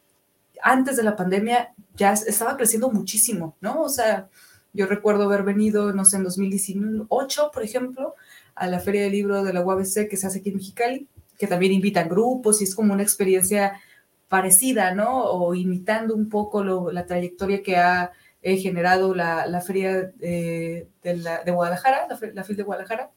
[0.63, 3.83] antes de la pandemia ya estaba creciendo muchísimo, ¿no?
[3.83, 4.29] O sea,
[4.73, 8.15] yo recuerdo haber venido, no sé, en 2018, por ejemplo,
[8.55, 11.47] a la Feria del Libro de la UABC que se hace aquí en Mexicali, que
[11.47, 13.81] también invitan grupos y es como una experiencia
[14.29, 15.25] parecida, ¿no?
[15.25, 18.13] O imitando un poco la trayectoria que ha
[18.45, 23.11] he generado la, la feria de, de, Guadalajara, la, la FIL de Guadalajara,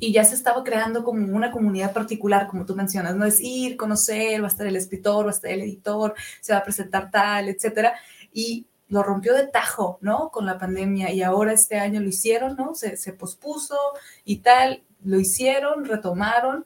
[0.00, 3.76] y ya se estaba creando como una comunidad particular, como tú mencionas, no es ir,
[3.76, 7.10] conocer, va a estar el escritor, va a estar el editor, se va a presentar
[7.10, 7.94] tal, etcétera,
[8.32, 10.30] y lo rompió de tajo, ¿no?
[10.30, 12.74] Con la pandemia, y ahora este año lo hicieron, ¿no?
[12.74, 13.76] Se, se pospuso
[14.24, 16.64] y tal, lo hicieron, retomaron,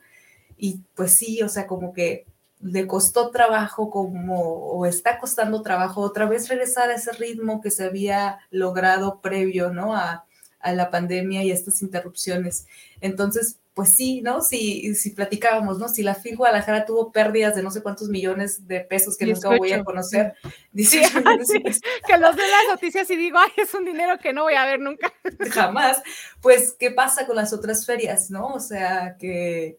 [0.56, 2.26] y pues sí, o sea, como que
[2.60, 7.70] le costó trabajo como, o está costando trabajo otra vez regresar a ese ritmo que
[7.70, 9.94] se había logrado previo, ¿no?
[9.94, 10.24] A,
[10.64, 12.66] a la pandemia y estas interrupciones.
[13.00, 14.40] Entonces, pues sí, ¿no?
[14.40, 15.88] Si, si platicábamos, ¿no?
[15.88, 19.50] Si la FIL Guadalajara tuvo pérdidas de no sé cuántos millones de pesos que nunca
[19.50, 20.34] voy a conocer,
[20.72, 21.02] dice
[22.06, 24.64] que los de las noticias y digo, ay, es un dinero que no voy a
[24.64, 25.12] ver nunca.
[25.50, 26.02] Jamás.
[26.40, 28.46] Pues, ¿qué pasa con las otras ferias, no?
[28.46, 29.76] O sea, que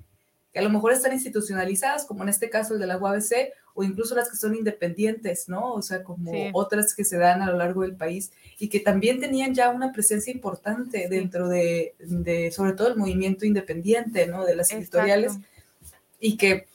[0.55, 3.83] que a lo mejor están institucionalizadas, como en este caso el de la UABC, o
[3.83, 5.73] incluso las que son independientes, ¿no?
[5.73, 9.19] O sea, como otras que se dan a lo largo del país y que también
[9.19, 14.45] tenían ya una presencia importante dentro de, de, sobre todo el movimiento independiente, ¿no?
[14.45, 15.33] De las editoriales
[16.21, 16.67] y que,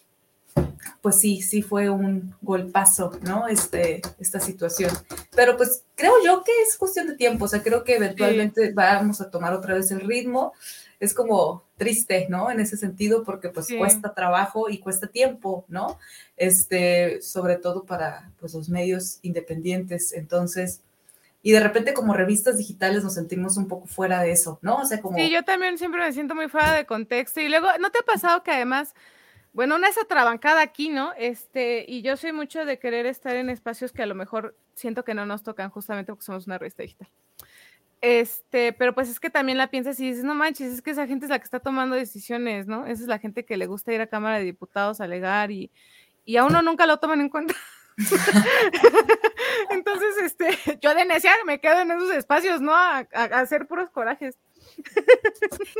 [1.00, 3.48] pues sí, sí fue un golpazo, ¿no?
[3.48, 4.90] Este, esta situación.
[5.34, 9.22] Pero pues creo yo que es cuestión de tiempo, o sea, creo que eventualmente vamos
[9.22, 10.52] a tomar otra vez el ritmo
[11.00, 12.50] es como triste, ¿no?
[12.50, 15.98] En ese sentido, porque pues cuesta trabajo y cuesta tiempo, ¿no?
[16.36, 20.12] Este, sobre todo para pues los medios independientes.
[20.12, 20.82] Entonces,
[21.42, 24.76] y de repente como revistas digitales nos sentimos un poco fuera de eso, ¿no?
[24.76, 25.16] O sea, como...
[25.16, 27.40] Sí, yo también siempre me siento muy fuera de contexto.
[27.40, 28.94] Y luego, ¿no te ha pasado que además...
[29.52, 31.12] Bueno, una es atrabancada aquí, ¿no?
[31.18, 35.02] Este, y yo soy mucho de querer estar en espacios que a lo mejor siento
[35.02, 37.08] que no nos tocan justamente porque somos una revista digital.
[38.00, 41.06] Este, pero pues es que también la piensas y dices, no manches, es que esa
[41.06, 42.86] gente es la que está tomando decisiones, ¿no?
[42.86, 45.70] Esa es la gente que le gusta ir a Cámara de Diputados a alegar y,
[46.24, 47.54] y a uno nunca lo toman en cuenta.
[49.70, 52.74] Entonces, este, yo de necia me quedo en esos espacios, ¿no?
[52.74, 54.36] A, hacer puros corajes.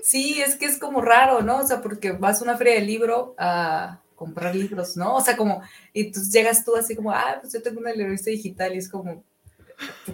[0.03, 1.59] Sí, es que es como raro, ¿no?
[1.59, 5.15] O sea, porque vas a una feria de libro a comprar libros, ¿no?
[5.17, 5.63] O sea, como,
[5.95, 8.91] y tú llegas tú así como, ah, pues yo tengo una revista digital y es
[8.91, 9.25] como,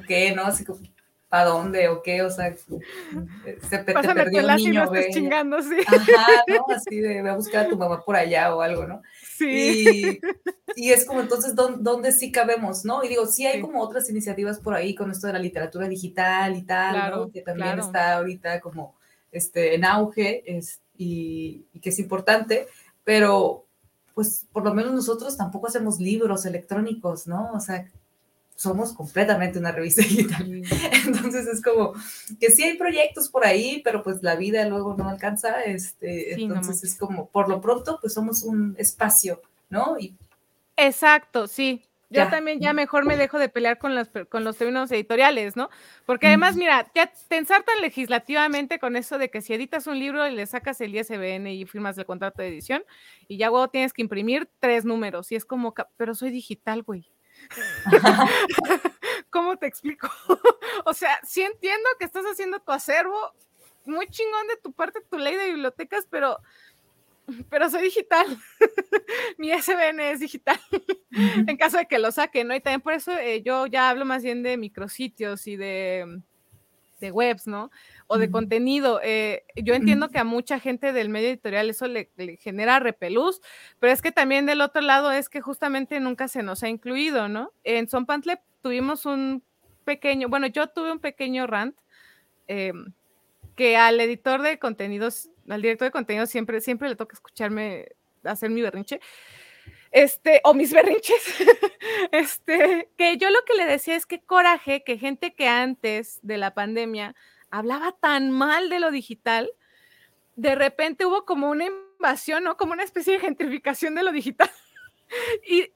[0.06, 0.44] ¿qué, no?
[0.44, 0.78] Así como,
[1.28, 2.22] ¿para dónde o qué?
[2.22, 2.54] O sea,
[3.68, 5.08] se te, perdió un niño, ve.
[5.12, 5.76] chingando, sí.
[5.86, 6.66] Ajá, ¿no?
[6.74, 9.02] Así de, voy a buscar a tu mamá por allá o algo, ¿no?
[9.36, 10.20] Sí.
[10.74, 13.02] Y, es como entonces, ¿dónde, sí cabemos, no?
[13.02, 16.56] Y digo, sí hay como otras iniciativas por ahí con esto de la literatura digital
[16.56, 17.30] y tal, ¿no?
[17.30, 18.94] Que también está ahorita como
[19.32, 22.66] este, en auge es, y, y que es importante,
[23.04, 23.66] pero
[24.14, 27.52] pues por lo menos nosotros tampoco hacemos libros electrónicos, ¿no?
[27.52, 27.86] O sea,
[28.56, 30.62] somos completamente una revista digital.
[31.06, 31.92] Entonces es como
[32.40, 35.62] que sí hay proyectos por ahí, pero pues la vida luego no alcanza.
[35.64, 39.40] Este, entonces es como, por lo pronto, pues somos un espacio,
[39.70, 39.98] ¿no?
[39.98, 40.16] Y,
[40.76, 41.82] Exacto, sí.
[42.08, 45.70] Yo también ya mejor me dejo de pelear con los, con los términos editoriales, ¿no?
[46.04, 50.26] Porque además, mira, ya pensar tan legislativamente con eso de que si editas un libro
[50.26, 52.84] y le sacas el ISBN y firmas el contrato de edición
[53.26, 57.10] y ya luego tienes que imprimir tres números y es como, pero soy digital, güey.
[59.30, 60.10] ¿Cómo te explico?
[60.84, 63.18] o sea, sí entiendo que estás haciendo tu acervo,
[63.84, 66.38] muy chingón de tu parte, tu ley de bibliotecas, pero,
[67.48, 68.26] pero soy digital.
[69.38, 70.60] Mi SBN es digital,
[71.12, 72.54] en caso de que lo saque, ¿no?
[72.54, 76.20] Y también por eso eh, yo ya hablo más bien de micrositios y de,
[77.00, 77.70] de webs, ¿no?
[78.06, 79.00] o de contenido.
[79.02, 83.40] Eh, yo entiendo que a mucha gente del medio editorial eso le, genera repelús,
[83.80, 87.28] pero es que también del otro lado es que justamente nunca se nos ha incluido,
[87.28, 87.52] ¿no?
[87.64, 89.42] En Son Pantle tuvimos un
[89.84, 91.76] pequeño, bueno, yo tuve un pequeño rant
[92.48, 92.72] eh,
[93.54, 97.88] que al editor de contenidos, al director de contenidos siempre, siempre le toca escucharme
[98.24, 99.00] hacer mi berrinche.
[99.96, 101.24] Este, o mis berrinches,
[102.12, 106.36] este, que yo lo que le decía es que coraje que gente que antes de
[106.36, 107.14] la pandemia
[107.50, 109.50] hablaba tan mal de lo digital,
[110.34, 112.58] de repente hubo como una invasión, ¿no?
[112.58, 114.50] Como una especie de gentrificación de lo digital.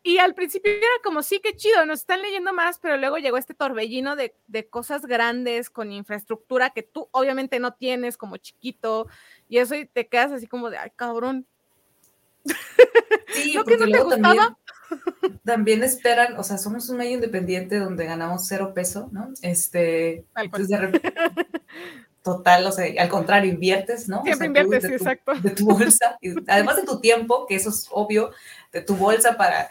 [0.02, 3.36] Y, al principio era como, sí, qué chido, nos están leyendo más, pero luego llegó
[3.36, 4.34] este torbellino de,
[4.68, 9.06] cosas grandes con infraestructura que tú obviamente no tienes como chiquito,
[9.48, 11.46] y eso y te quedas así como de, ay, cabrón.
[13.32, 14.42] Sí, porque luego también,
[15.44, 19.32] también, esperan, o sea, somos un medio independiente donde ganamos cero peso, ¿no?
[19.42, 21.14] Este, entonces de repente,
[22.22, 24.22] total, o sea, al contrario, inviertes, ¿no?
[24.24, 25.32] Siempre inviertes, sí, exacto.
[25.34, 28.32] De tu bolsa, y además de tu tiempo, que eso es obvio,
[28.72, 29.68] de tu bolsa para,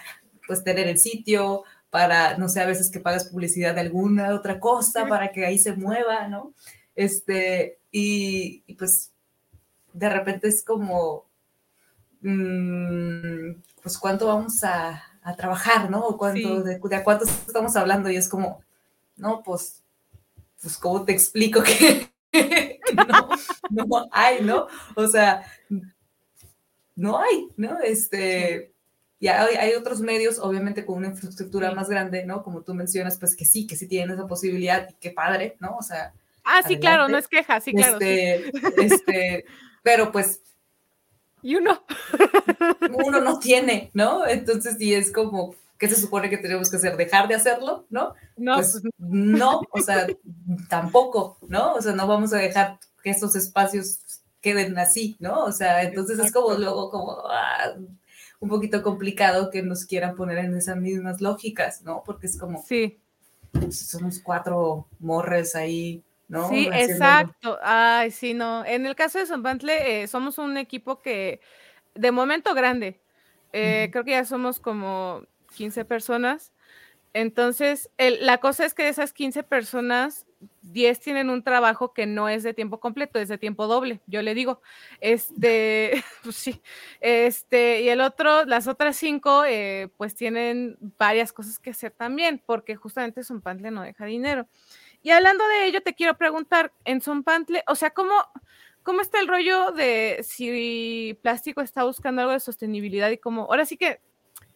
[0.48, 4.60] pues, tener el sitio, para, no sé, a veces que pagas publicidad de alguna otra
[4.60, 6.54] cosa, para que ahí se mueva, ¿no?
[6.96, 9.12] Este, y, pues,
[9.94, 11.29] de repente es como,
[12.22, 16.06] pues, ¿cuánto vamos a, a trabajar, ¿no?
[16.06, 18.62] O cuánto, de, de, a cuántos estamos hablando, y es como,
[19.18, 19.84] no, pues,
[20.62, 22.12] pues, ¿cómo te explico que
[22.96, 23.30] no,
[23.70, 24.68] no hay, ¿no?
[24.96, 25.44] O sea,
[26.96, 27.80] no hay, ¿no?
[27.80, 28.74] Este,
[29.20, 32.44] y hay, hay, otros medios, obviamente, con una infraestructura más grande, ¿no?
[32.44, 35.78] Como tú mencionas, pues que sí, que sí tienen esa posibilidad y qué padre, ¿no?
[35.78, 36.14] O sea.
[36.44, 38.00] Ah, sí, claro, no es queja, sí, claro.
[38.00, 39.46] Este, este,
[39.84, 40.42] pero pues.
[41.42, 41.84] Y uno.
[43.06, 44.28] uno no tiene, ¿no?
[44.28, 46.98] Entonces, sí es como, ¿qué se supone que tenemos que hacer?
[46.98, 47.86] ¿Dejar de hacerlo?
[47.90, 48.14] ¿No?
[48.38, 48.56] No.
[48.56, 50.08] Pues no, o sea,
[50.70, 51.74] tampoco, ¿no?
[51.74, 54.00] O sea, no vamos a dejar que estos espacios
[54.42, 55.44] queden así, ¿no?
[55.44, 57.74] O sea, entonces es como luego como ah,
[58.40, 62.04] un poquito complicado que nos quieran poner en esas mismas lógicas, ¿no?
[62.06, 63.00] Porque es como, sí.
[63.52, 66.48] Pues, somos cuatro morres ahí, ¿no?
[66.50, 67.60] Sí, exacto.
[67.62, 68.64] Ay, sí, no.
[68.66, 71.42] En el caso de San Pantle, eh, somos un equipo que,
[71.96, 73.02] de momento grande,
[73.52, 75.24] eh, creo que ya somos como
[75.56, 76.54] 15 personas.
[77.14, 80.28] Entonces, la cosa es que de esas 15 personas,
[80.62, 84.22] 10 tienen un trabajo que no es de tiempo completo, es de tiempo doble, yo
[84.22, 84.62] le digo.
[85.02, 86.62] Este, pues sí,
[87.02, 92.42] este, y el otro, las otras cinco, eh, pues tienen varias cosas que hacer también,
[92.46, 94.48] porque justamente Sonpantle no deja dinero.
[95.02, 98.14] Y hablando de ello, te quiero preguntar, en Sonpantle, o sea, ¿cómo,
[98.84, 103.66] ¿cómo está el rollo de si plástico está buscando algo de sostenibilidad y cómo, ahora
[103.66, 104.02] sí que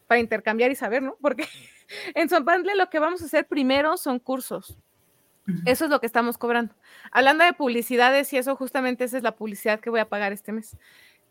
[0.08, 1.18] para intercambiar y saber, ¿no?
[1.22, 1.48] Porque
[2.16, 4.78] en Zompandle lo que vamos a hacer primero son cursos.
[5.66, 6.74] Eso es lo que estamos cobrando.
[7.12, 10.54] Hablando de publicidades y eso, justamente esa es la publicidad que voy a pagar este
[10.54, 10.78] mes.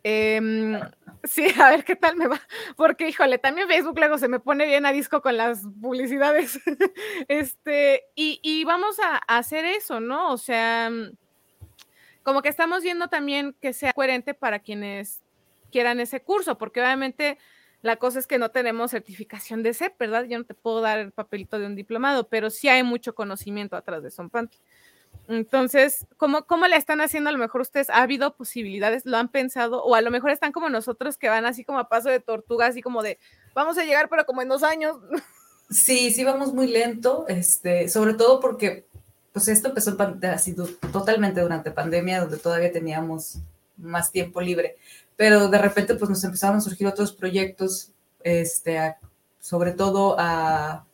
[0.04, 0.80] Em,
[1.24, 2.40] sí, a ver qué tal me va.
[2.76, 6.60] Porque, híjole, también Facebook luego se me pone bien a disco con las publicidades.
[7.28, 10.32] este, y, vamos a, hacer eso, ¿no?
[10.32, 10.90] O sea,
[12.22, 15.22] como que estamos viendo también que sea coherente para quienes
[15.70, 17.38] quieran ese curso, porque obviamente
[17.80, 20.24] la cosa es que no tenemos certificación de CEP, ¿verdad?
[20.24, 23.74] Yo no te puedo dar el papelito de un diplomado, pero sí hay mucho conocimiento
[23.74, 24.60] atrás de Sonpantle.
[25.28, 27.30] Entonces, ¿cómo, ¿cómo le están haciendo?
[27.30, 29.06] A lo mejor ustedes, ¿ha habido posibilidades?
[29.06, 29.82] ¿Lo han pensado?
[29.84, 32.66] O a lo mejor están como nosotros que van así como a paso de tortuga,
[32.66, 33.18] así como de,
[33.54, 34.96] vamos a llegar, pero como en dos años.
[35.70, 38.86] Sí, sí, vamos muy lento, este, sobre todo porque
[39.32, 39.96] pues esto empezó
[40.32, 40.54] así
[40.92, 43.38] totalmente durante pandemia, donde todavía teníamos
[43.78, 44.76] más tiempo libre,
[45.16, 47.90] pero de repente pues nos empezaron a surgir otros proyectos,
[48.22, 48.96] este,
[49.40, 50.84] sobre todo a,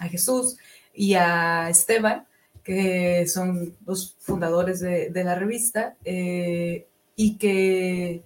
[0.00, 0.56] a, Jesús
[0.92, 2.26] y a Esteban,
[2.64, 8.24] que son los fundadores de, de la revista, eh, y que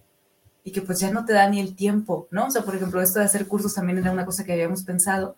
[0.68, 2.46] y que pues ya no te da ni el tiempo, ¿no?
[2.46, 5.37] O sea, por ejemplo, esto de hacer cursos también era una cosa que habíamos pensado,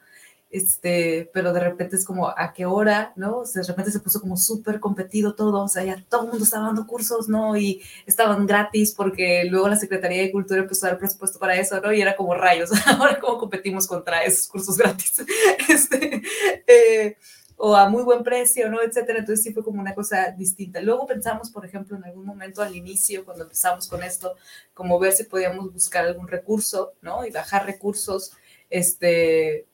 [0.51, 3.39] este, pero de repente es como a qué hora, ¿no?
[3.39, 6.31] O sea, de repente se puso como súper competido todo, o sea, ya todo el
[6.31, 7.57] mundo estaba dando cursos, ¿no?
[7.57, 11.81] Y estaban gratis porque luego la Secretaría de Cultura empezó a dar presupuesto para eso,
[11.81, 11.93] ¿no?
[11.93, 15.25] Y era como rayos, ahora cómo competimos contra esos cursos gratis.
[15.69, 16.23] Este,
[16.67, 17.17] eh,
[17.63, 18.81] o a muy buen precio, ¿no?
[18.81, 19.19] Etcétera.
[19.19, 20.81] Entonces sí fue como una cosa distinta.
[20.81, 24.35] Luego pensamos, por ejemplo, en algún momento al inicio, cuando empezamos con esto,
[24.73, 27.27] como ver si podíamos buscar algún recurso, ¿no?
[27.27, 28.33] Y bajar recursos,
[28.71, 29.67] este,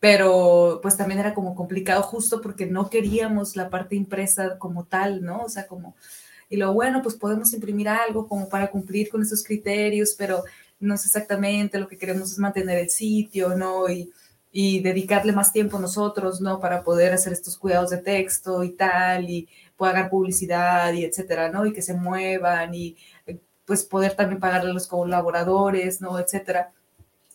[0.00, 5.22] pero pues también era como complicado justo porque no queríamos la parte impresa como tal,
[5.22, 5.42] ¿no?
[5.42, 5.96] O sea, como,
[6.48, 10.42] y lo bueno, pues podemos imprimir algo como para cumplir con esos criterios, pero
[10.80, 13.90] no es exactamente lo que queremos es mantener el sitio, ¿no?
[13.90, 14.10] Y,
[14.56, 16.60] y dedicarle más tiempo nosotros, ¿no?
[16.60, 21.66] Para poder hacer estos cuidados de texto y tal, y pagar publicidad y etcétera, ¿no?
[21.66, 22.96] Y que se muevan y
[23.64, 26.20] pues poder también pagarle a los colaboradores, ¿no?
[26.20, 26.70] Etcétera.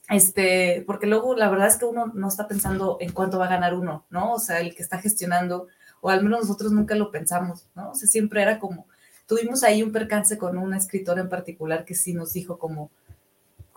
[0.10, 3.50] Este, porque luego la verdad es que uno no está pensando en cuánto va a
[3.50, 4.32] ganar uno, ¿no?
[4.36, 5.68] O sea, el que está gestionando,
[6.00, 7.92] o al menos nosotros nunca lo pensamos, ¿no?
[7.92, 8.88] O sea, siempre era como,
[9.28, 12.92] tuvimos ahí un percance con un escritor en particular que sí nos dijo como,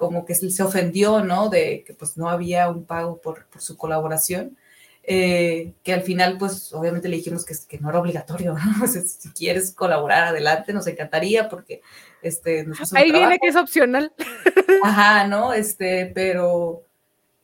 [0.02, 1.48] como que se ofendió, ¿no?
[1.48, 4.58] De que pues no había un pago por, por su colaboración,
[5.04, 8.58] eh, que al final pues obviamente le dijimos que, que no era obligatorio, ¿no?
[8.84, 11.82] O sea, si quieres colaborar adelante nos encantaría porque
[12.20, 12.66] este...
[12.94, 14.12] Ahí viene que es opcional.
[14.82, 15.52] Ajá, ¿no?
[15.52, 16.82] Este, pero,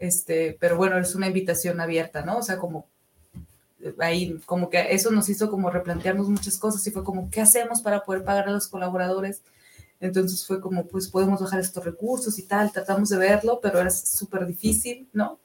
[0.01, 2.39] este, pero bueno, es una invitación abierta, ¿no?
[2.39, 2.89] O sea, como
[4.01, 7.83] ahí como que eso nos hizo como replantearnos muchas cosas y fue como, ¿qué hacemos
[7.83, 9.43] para poder pagar a los colaboradores?
[10.01, 13.91] Entonces fue como, pues podemos bajar estos recursos y tal, tratamos de verlo, pero era
[13.91, 15.39] súper difícil, ¿no?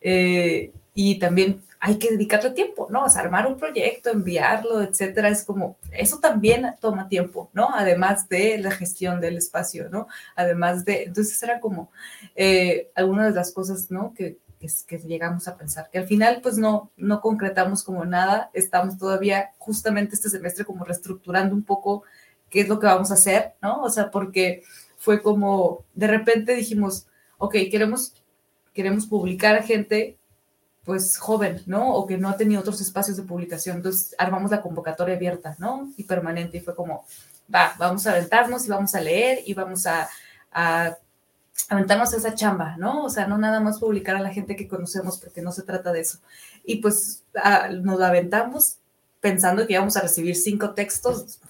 [0.00, 3.04] Eh, y también hay que dedicarle tiempo, ¿no?
[3.04, 7.68] O sea, armar un proyecto, enviarlo, etcétera, es como, eso también toma tiempo, ¿no?
[7.72, 10.08] Además de la gestión del espacio, ¿no?
[10.34, 11.90] Además de, entonces era como
[12.34, 14.12] eh, algunas de las cosas, ¿no?
[14.14, 18.50] Que, que, que, llegamos a pensar, que al final pues no, no concretamos como nada,
[18.52, 22.02] estamos todavía justamente este semestre como reestructurando un poco
[22.50, 23.82] qué es lo que vamos a hacer, ¿no?
[23.82, 24.62] O sea, porque
[24.96, 27.06] fue como, de repente dijimos,
[27.38, 28.14] ok, queremos,
[28.74, 30.18] queremos publicar gente
[30.84, 31.94] pues joven, ¿no?
[31.94, 33.76] O que no ha tenido otros espacios de publicación.
[33.76, 35.92] Entonces armamos la convocatoria abierta, ¿no?
[35.98, 36.56] Y permanente.
[36.56, 37.04] Y fue como,
[37.54, 40.08] va, vamos a aventarnos y vamos a leer y vamos a,
[40.50, 40.96] a
[41.68, 43.04] aventarnos esa chamba, ¿no?
[43.04, 45.92] O sea, no nada más publicar a la gente que conocemos porque no se trata
[45.92, 46.20] de eso.
[46.64, 47.22] Y pues
[47.82, 48.78] nos aventamos
[49.20, 51.40] pensando que íbamos a recibir cinco textos,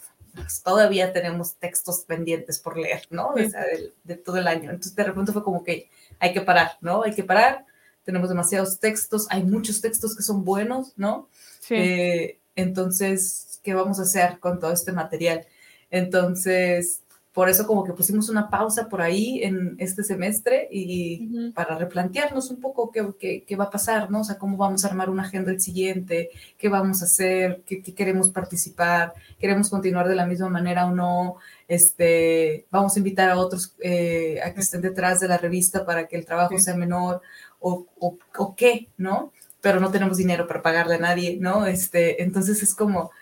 [0.43, 3.35] pues, todavía tenemos textos pendientes por leer, ¿no?
[3.35, 4.71] de, todo el año.
[4.71, 7.03] Entonces, de repente fue como que hay que parar, ¿no?
[7.03, 7.67] Hay que parar.
[8.05, 11.29] Tenemos demasiados textos, hay muchos textos que son buenos, ¿no?
[11.61, 11.75] Sí.
[11.75, 15.47] Eh, entonces, ¿qué vamos a hacer con todo este material?
[15.91, 17.03] Entonces,
[17.39, 22.51] por eso como que pusimos una pausa por ahí en este semestre y para replantearnos
[22.51, 24.23] un poco qué, qué, va a pasar, ¿no?
[24.23, 27.81] O sea, cómo vamos a armar una agenda el siguiente, qué vamos a hacer, qué,
[27.81, 31.37] queremos participar, queremos continuar de la misma manera o no,
[31.69, 36.09] este, vamos a invitar a otros eh, a que estén detrás de la revista para
[36.09, 37.23] que el trabajo sea menor
[37.61, 39.33] o, o, o qué, ¿no?
[39.61, 41.67] pero no tenemos dinero para pagarle a nadie, ¿no?
[41.67, 43.13] Este, entonces es como,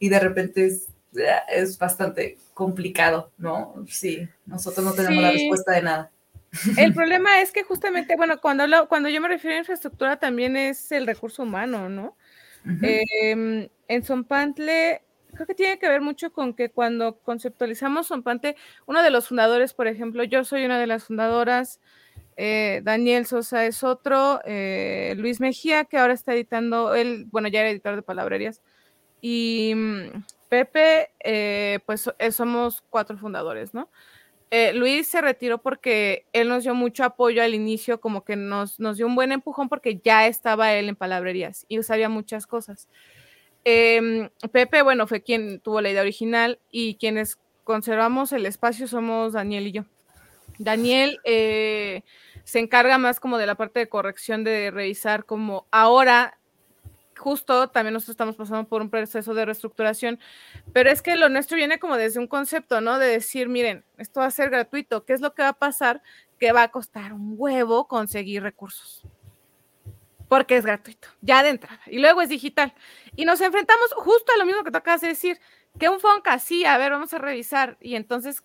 [0.00, 0.88] y de repente es,
[1.48, 3.74] es bastante complicado, ¿no?
[3.88, 6.10] Sí, nosotros no tenemos la respuesta de nada.
[6.76, 10.56] El problema es que justamente, bueno, cuando, hablo, cuando yo me refiero a infraestructura también
[10.56, 12.16] es el recurso humano, ¿no?
[12.82, 15.02] Em, en Sompantle,
[15.32, 19.72] creo que tiene que ver mucho con que cuando conceptualizamos Sompantle, uno de los fundadores,
[19.72, 21.80] por ejemplo, yo soy una de las fundadoras,
[22.36, 27.60] eh, Daniel Sosa es otro, eh, Luis Mejía, que ahora está editando, él, bueno, ya
[27.60, 28.62] era editor de palabrerías,
[29.20, 33.88] y mm, Pepe, eh, pues eh, somos cuatro fundadores, ¿no?
[34.50, 38.78] Eh, Luis se retiró porque él nos dio mucho apoyo al inicio, como que nos,
[38.78, 42.88] nos dio un buen empujón porque ya estaba él en palabrerías y sabía muchas cosas.
[43.64, 49.32] Em, Pepe, bueno, fue quien tuvo la idea original y quienes conservamos el espacio somos
[49.32, 49.84] Daniel y yo.
[50.58, 56.35] Daniel se encarga más como de la parte de corrección, de revisar como ahora
[57.16, 60.18] justo también nosotros estamos pasando por un proceso de reestructuración,
[60.72, 62.98] pero es que lo nuestro viene como desde un concepto, ¿no?
[62.98, 66.02] De decir, miren, esto va a ser gratuito, ¿qué es lo que va a pasar?
[66.38, 69.02] Que va a costar un huevo conseguir recursos.
[70.28, 72.74] porque es gratuito, ya de entrada, y luego es digital.
[73.14, 75.38] Y nos enfrentamos justo a lo mismo que tú acabas de decir,
[75.78, 78.42] que un Fonca, sí, a ver, vamos a revisar, y entonces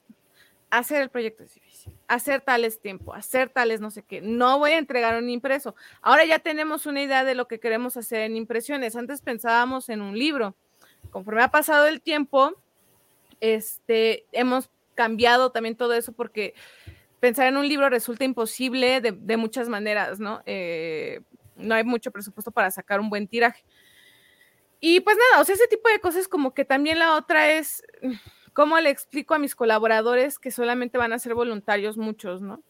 [0.69, 1.43] hacer el proyecto
[2.11, 5.75] hacer tales tiempo, hacer tales no sé qué, no voy a entregar un impreso.
[6.01, 10.01] Ahora ya tenemos una idea de lo que queremos hacer en impresiones, antes pensábamos en
[10.01, 10.55] un libro,
[11.09, 12.53] conforme ha pasado el tiempo,
[13.39, 16.53] este, hemos cambiado también todo eso porque
[17.21, 20.41] pensar en un libro resulta imposible de, muchas maneras, ¿no?
[20.45, 21.21] Eh,
[21.55, 23.63] no hay mucho presupuesto para sacar un buen tiraje.
[24.81, 27.83] Y pues nada, o sea, ese tipo de cosas como que también la otra es
[28.53, 32.61] cómo le explico a mis colaboradores que solamente van a ser voluntarios muchos, ¿no?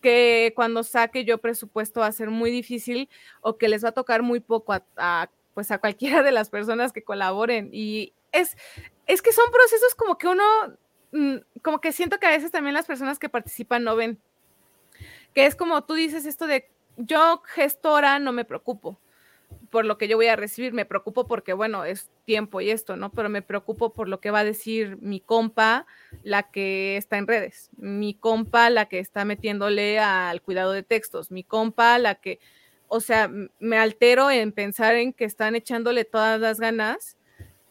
[0.00, 3.08] Que cuando saque yo presupuesto va a ser muy difícil
[3.40, 6.92] o que les va a tocar muy poco a, pues a cualquiera de las personas
[6.92, 7.70] que colaboren.
[7.72, 8.56] Y es,
[9.06, 10.44] es que son procesos como que uno,
[11.12, 14.18] mm, como que siento que a veces también las personas que participan no ven.
[15.34, 18.98] Que es como tú dices esto de yo gestora no me preocupo
[19.70, 22.96] por lo que yo voy a recibir, me preocupo porque, bueno, es tiempo y esto,
[22.96, 23.10] ¿no?
[23.10, 25.86] Pero me preocupo por lo que va a decir mi compa,
[26.22, 31.30] la que está en redes, mi compa, la que está metiéndole al cuidado de textos,
[31.30, 32.40] mi compa, la que,
[32.88, 37.16] o sea, me altero en pensar en que están echándole todas las ganas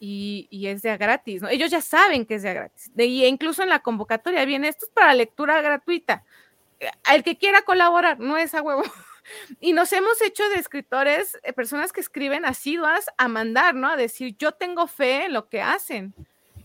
[0.00, 1.48] y, es de gratis, ¿no?
[1.48, 2.90] Ellos ya saben que es de gratis.
[2.94, 6.24] De, y incluso en la convocatoria viene, esto es para lectura gratuita.
[7.04, 8.84] Al que quiera colaborar, no es a huevo.
[9.60, 13.88] Y nos hemos hecho de escritores, eh, personas que escriben asiduas a mandar, ¿no?
[13.88, 16.14] A decir, yo tengo fe en lo que hacen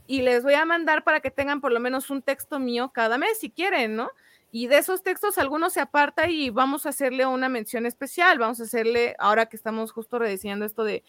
[0.08, 3.18] y les voy a mandar para que tengan por lo menos un texto mío cada
[3.18, 4.12] mes si quieren, ¿no?
[4.52, 8.60] Y de esos textos algunos se aparta y vamos a hacerle una mención especial, vamos
[8.60, 11.04] a hacerle, ahora que estamos justo rediseñando esto de,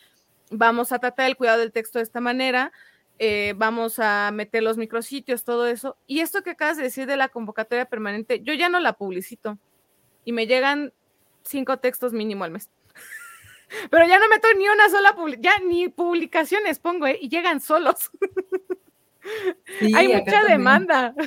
[0.50, 2.72] vamos a tratar el cuidado del texto de esta manera,
[3.18, 5.96] eh, vamos a meter los micrositios, todo eso.
[6.07, 9.59] Y esto que acabas de decir de la convocatoria permanente, yo ya no la publicito
[10.24, 10.94] y me llegan
[11.45, 12.68] cinco textos mínimo al mes.
[13.90, 17.18] Pero ya no meto ni una sola, ya ni publicaciones pongo, ¿eh?
[17.20, 18.11] y llegan solos.
[19.95, 21.14] Hay mucha demanda.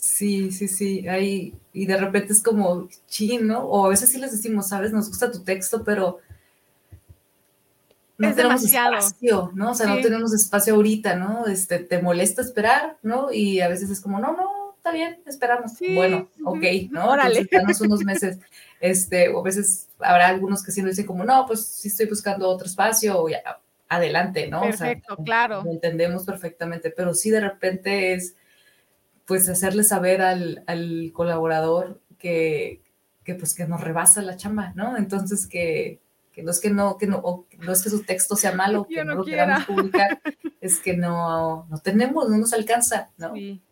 [0.00, 3.60] Sí, sí, sí, hay, y de repente es como chin, ¿no?
[3.60, 6.18] O a veces sí les decimos, sabes, nos gusta tu texto, pero
[8.18, 9.70] no tenemos espacio, ¿no?
[9.70, 11.46] O sea, no tenemos espacio ahorita, ¿no?
[11.46, 13.32] Este, te molesta esperar, ¿no?
[13.32, 15.72] Y a veces es como, no, no, está bien, esperamos.
[15.94, 17.06] bueno, ok, ¿no?
[17.10, 17.48] Órale.
[17.80, 18.38] unos meses.
[18.80, 22.04] Este, o a veces habrá algunos que sí nos dicen como, no, pues sí estoy
[22.04, 23.40] buscando otro espacio, o ya,
[23.88, 24.60] adelante, ¿no?
[24.60, 25.62] Perfecto, claro.
[25.64, 28.36] Lo entendemos perfectamente, pero sí de repente es,
[29.24, 32.82] pues, hacerle saber al, colaborador que,
[33.24, 34.98] que, pues, que nos rebasa la chamba, ¿no?
[34.98, 36.02] Entonces, que,
[36.36, 39.14] no es que no, que no, no es que su texto sea malo, que no,
[39.14, 40.20] lo queramos publicar,
[40.60, 43.32] es que no, no tenemos, no nos alcanza, ¿no?
[43.32, 43.62] Sí.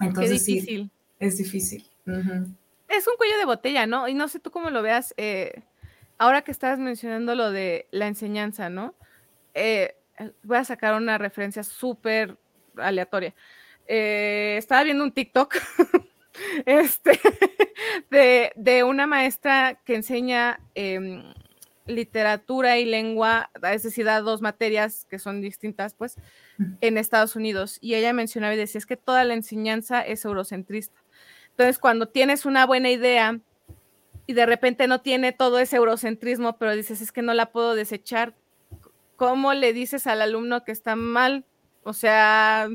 [0.00, 0.84] Entonces, difícil.
[0.84, 1.90] Sí, es difícil
[2.92, 4.08] es un cuello de botella, ¿no?
[4.08, 5.62] Y no sé tú cómo lo veas, eh,
[6.18, 8.94] ahora que estás mencionando lo de la enseñanza, ¿no?
[9.54, 9.96] Eh,
[10.42, 12.36] voy a sacar una referencia súper
[12.76, 13.34] aleatoria.
[13.86, 15.56] Eh, estaba viendo un TikTok
[16.66, 17.18] este,
[18.56, 21.22] de, una maestra que enseña em,
[21.86, 26.16] literatura y lengua, es decir, da dos materias que son distintas, pues,
[26.80, 27.78] en Estados Unidos.
[27.80, 31.02] Y ella mencionaba y decía, es que toda la enseñanza es eurocentrista.
[31.50, 33.38] Entonces, cuando tienes una buena idea
[34.26, 37.74] y de repente no tiene todo ese eurocentrismo, pero dices, es que no la puedo
[37.74, 38.34] desechar,
[39.16, 41.44] ¿cómo le dices al alumno que está mal?
[41.82, 42.68] O sea,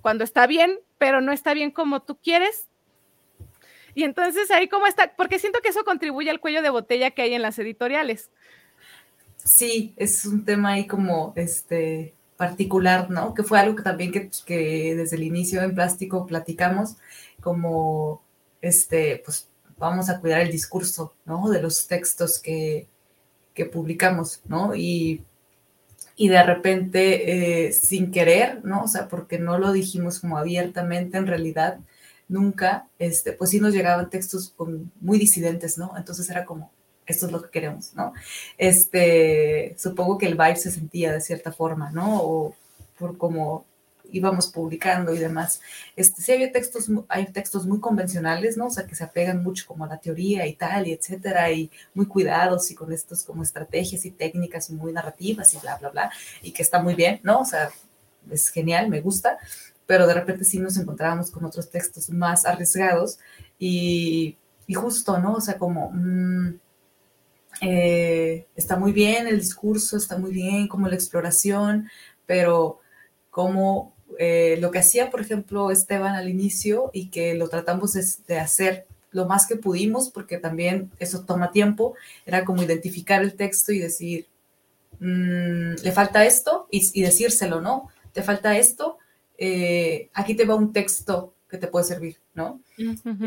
[0.00, 2.68] cuando está bien, pero no está bien como tú quieres.
[3.98, 7.22] Y entonces ahí cómo está, porque siento que eso contribuye al cuello de botella que
[7.22, 8.30] hay en las editoriales.
[9.42, 13.34] Sí, es un tema ahí como este particular, ¿no?
[13.34, 16.94] Que fue algo que también que, desde el inicio en plástico platicamos,
[17.40, 18.22] como,
[18.62, 21.50] este, pues vamos a cuidar el discurso, ¿no?
[21.50, 22.86] De los textos que,
[23.52, 24.76] que publicamos, ¿no?
[24.76, 25.24] Y,
[26.14, 28.84] y de repente, eh, sin querer, ¿no?
[28.84, 31.80] O sea, porque no lo dijimos como abiertamente en realidad,
[32.28, 34.54] nunca, este, pues sí nos llegaban textos
[35.00, 35.96] muy disidentes, ¿no?
[35.96, 36.70] Entonces era como,
[37.06, 38.12] esto es lo que queremos, ¿no?
[38.58, 42.22] Este, supongo que el vibe se sentía de cierta forma, ¿no?
[42.22, 42.54] O
[42.98, 43.64] por como
[44.10, 45.60] íbamos publicando y demás.
[45.96, 48.66] Este, sí había textos, hay textos muy convencionales, ¿no?
[48.66, 51.70] O sea, que se apegan mucho como a la teoría y tal, y etcétera, y
[51.94, 56.12] muy cuidados y con estos como estrategias y técnicas muy narrativas y bla, bla, bla,
[56.42, 57.40] y que está muy bien, ¿no?
[57.40, 57.70] O sea,
[58.30, 59.38] es genial, me gusta,
[59.88, 63.18] pero de repente sí nos encontrábamos con otros textos más arriesgados
[63.58, 64.36] y,
[64.68, 65.34] y justo, ¿no?
[65.34, 65.90] O sea, como...
[65.90, 66.60] Mm,
[67.60, 71.90] eh, está muy bien el discurso, está muy bien como la exploración,
[72.24, 72.78] pero
[73.30, 77.94] como eh, lo que hacía, por ejemplo, Esteban al inicio y que lo tratamos
[78.26, 81.94] de, hacer lo más que pudimos, porque también eso toma tiempo,
[82.26, 84.26] era como identificar el texto y decir,
[85.00, 87.88] mm, le falta esto y, decírselo, ¿no?
[88.12, 88.98] Te falta esto,
[89.38, 92.60] eh, aquí te va un texto que te puede servir, ¿no?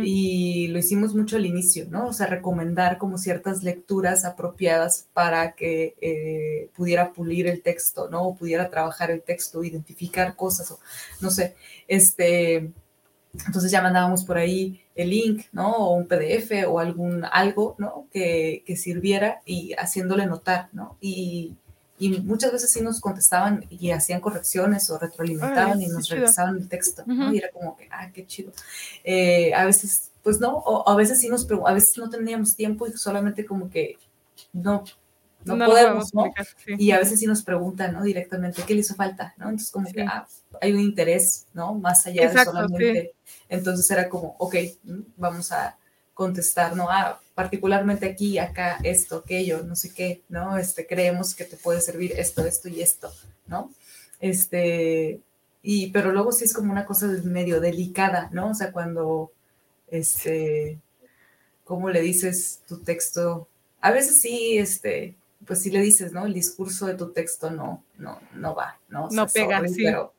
[0.03, 2.07] Y lo hicimos mucho al inicio, ¿no?
[2.07, 8.22] O sea, recomendar como ciertas lecturas apropiadas para que eh, pudiera pulir el texto, ¿no?
[8.22, 10.80] O pudiera trabajar el texto, identificar cosas, o
[11.20, 11.55] no sé,
[11.88, 12.72] este,
[13.47, 15.72] entonces ya mandábamos por ahí el link, ¿no?
[15.72, 18.07] O un PDF o algún algo, ¿no?
[18.14, 20.97] Que, que sirviera y haciéndole notar, ¿no?
[21.01, 21.55] Y,
[22.02, 26.68] y, muchas veces sí nos contestaban y hacían correcciones o retroalimentaban y nos revisaban el
[26.68, 27.32] texto, ¿no?
[27.32, 28.52] Y era como que, ah, qué chido.
[29.04, 32.88] Eh, a veces, pues no, o a veces sí nos a veces no teníamos tiempo
[32.88, 33.97] y solamente como que
[34.52, 34.84] no,
[35.45, 36.26] no, podemos, ¿no?
[36.66, 38.02] Y a veces sí nos preguntan, ¿no?
[38.02, 39.36] Directamente, ¿qué le hizo falta?
[39.38, 39.45] ¿no?
[39.45, 40.28] Entonces como que ah,
[40.60, 41.76] hay un interés, ¿no?
[41.76, 43.14] Más allá de solamente.
[43.47, 44.56] Entonces era como, ok,
[45.18, 45.78] vamos a
[46.22, 46.88] contestar, ¿no?
[46.88, 50.55] Ah, particularmente aquí, acá, esto, aquello, no sé qué, ¿no?
[50.55, 53.11] Este, creemos que te puede servir esto, esto y esto,
[53.47, 53.72] ¿no?
[54.19, 55.19] Este,
[55.63, 58.51] y, pero luego sí es como una cosa medio delicada, ¿no?
[58.51, 59.32] O sea, cuando,
[59.88, 60.78] este,
[61.63, 63.47] ¿cómo le dices tu texto?
[63.80, 65.15] A veces sí, este,
[65.47, 66.28] pues sí le dices, ¿no?
[66.28, 69.09] El discurso de tu texto no, no, no va, ¿no?
[69.09, 69.86] no pega, sí.
[69.86, 70.13] Pero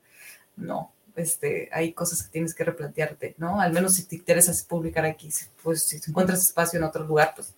[0.57, 3.61] no, este, hay cosas que tienes que replantearte, ¿no?
[3.61, 5.29] Al menos si te interesa publicar aquí,
[5.63, 7.55] pues si encuentras espacio en otro lugar, pues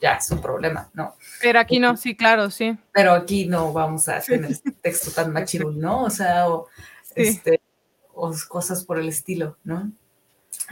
[0.00, 1.14] ya es un problema, ¿no?
[1.40, 2.76] Pero aquí no, sí, claro, sí.
[2.92, 6.04] Pero aquí no vamos a tener este texto tan machirul, ¿no?
[6.04, 6.68] O sea, o,
[7.14, 7.60] este,
[8.14, 9.90] o cosas por el estilo, ¿no?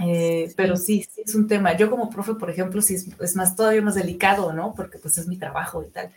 [0.00, 1.76] Eh, pero sí, sí, es un tema.
[1.76, 4.74] Yo como profe, por ejemplo, sí es, más todavía más delicado, ¿no?
[4.74, 6.10] Porque pues es mi trabajo y tal.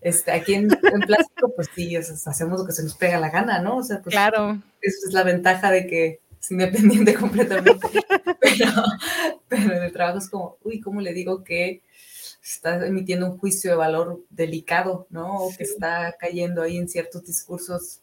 [0.00, 3.78] Este, aquí en, plástico, pues sí, hacemos lo que se nos pega la gana, ¿no?
[3.78, 4.60] O sea, pues, claro.
[4.80, 7.88] Esa es la ventaja de que es independiente completamente.
[8.40, 8.72] pero,
[9.48, 11.82] pero en el trabajo es como, uy, ¿cómo le digo que
[12.42, 15.36] está emitiendo un juicio de valor delicado, ¿no?
[15.36, 18.00] O que está cayendo ahí en ciertos discursos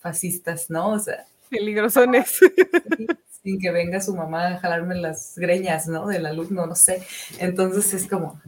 [0.00, 0.92] fascistas, ¿no?
[0.92, 1.26] O sea.
[1.50, 2.40] Peligrosones
[3.42, 6.06] sin que venga su mamá a jalarme las greñas, ¿no?
[6.06, 7.02] Del alumno, no sé.
[7.38, 8.40] Entonces es como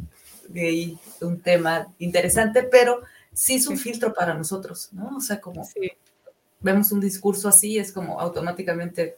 [0.49, 5.17] de ahí un tema interesante, pero sí es un filtro para nosotros, ¿no?
[5.17, 5.69] O sea, como
[6.61, 9.17] vemos un discurso así, es como automáticamente,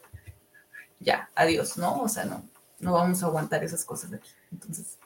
[0.99, 2.01] ya, adiós, ¿no?
[2.01, 2.43] O sea, no,
[2.79, 4.29] no vamos a aguantar esas cosas aquí.
[4.51, 4.97] Entonces,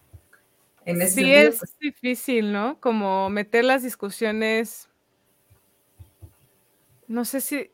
[0.85, 2.79] en ese Sí, es pues difícil, ¿no?
[2.79, 4.89] Como meter las discusiones,
[7.07, 7.71] no sé si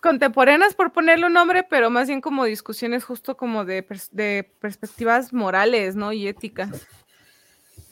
[0.00, 5.32] contemporáneas por ponerle un nombre, pero más bien como discusiones justo como de, de perspectivas
[5.32, 6.12] morales, ¿no?
[6.12, 6.86] Y éticas.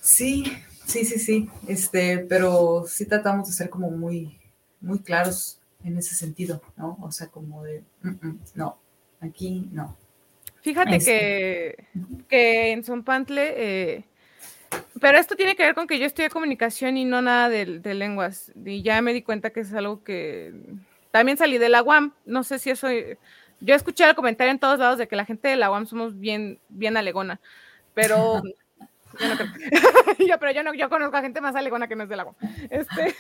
[0.01, 0.45] Sí,
[0.87, 1.51] sí, sí, sí.
[1.67, 4.39] Este, pero sí tratamos de ser como muy,
[4.81, 6.99] muy claros en ese sentido, ¿no?
[7.01, 7.83] O sea, como de,
[8.55, 8.79] no,
[9.21, 9.97] aquí no.
[10.61, 11.11] Fíjate este.
[11.13, 11.87] que,
[12.29, 14.05] que en Sonpantle, eh,
[15.01, 17.95] pero esto tiene que ver con que yo estudié comunicación y no nada de, de
[17.95, 18.53] lenguas.
[18.65, 20.53] Y ya me di cuenta que es algo que
[21.11, 22.89] también salí de la UAM, no sé si eso,
[23.61, 26.19] yo escuché el comentario en todos lados de que la gente de la UAM somos
[26.19, 27.41] bien, bien alegona,
[27.95, 28.43] pero
[29.19, 30.39] yo no creo.
[30.41, 32.35] pero yo no, yo conozco a gente más alegona que no es de la UAM.
[32.71, 33.15] Este,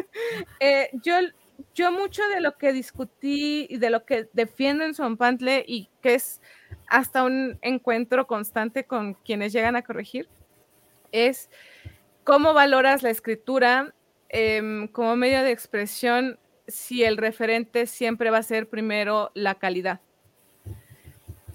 [0.60, 1.14] eh, yo,
[1.74, 6.14] yo mucho de lo que discutí y de lo que defiendo en Sonpantle y que
[6.14, 6.40] es
[6.88, 10.28] hasta un encuentro constante con quienes llegan a corregir,
[11.12, 11.50] es
[12.24, 13.94] cómo valoras la escritura
[14.28, 16.38] em, como medio de expresión
[16.68, 20.00] si el referente siempre va a ser primero la calidad.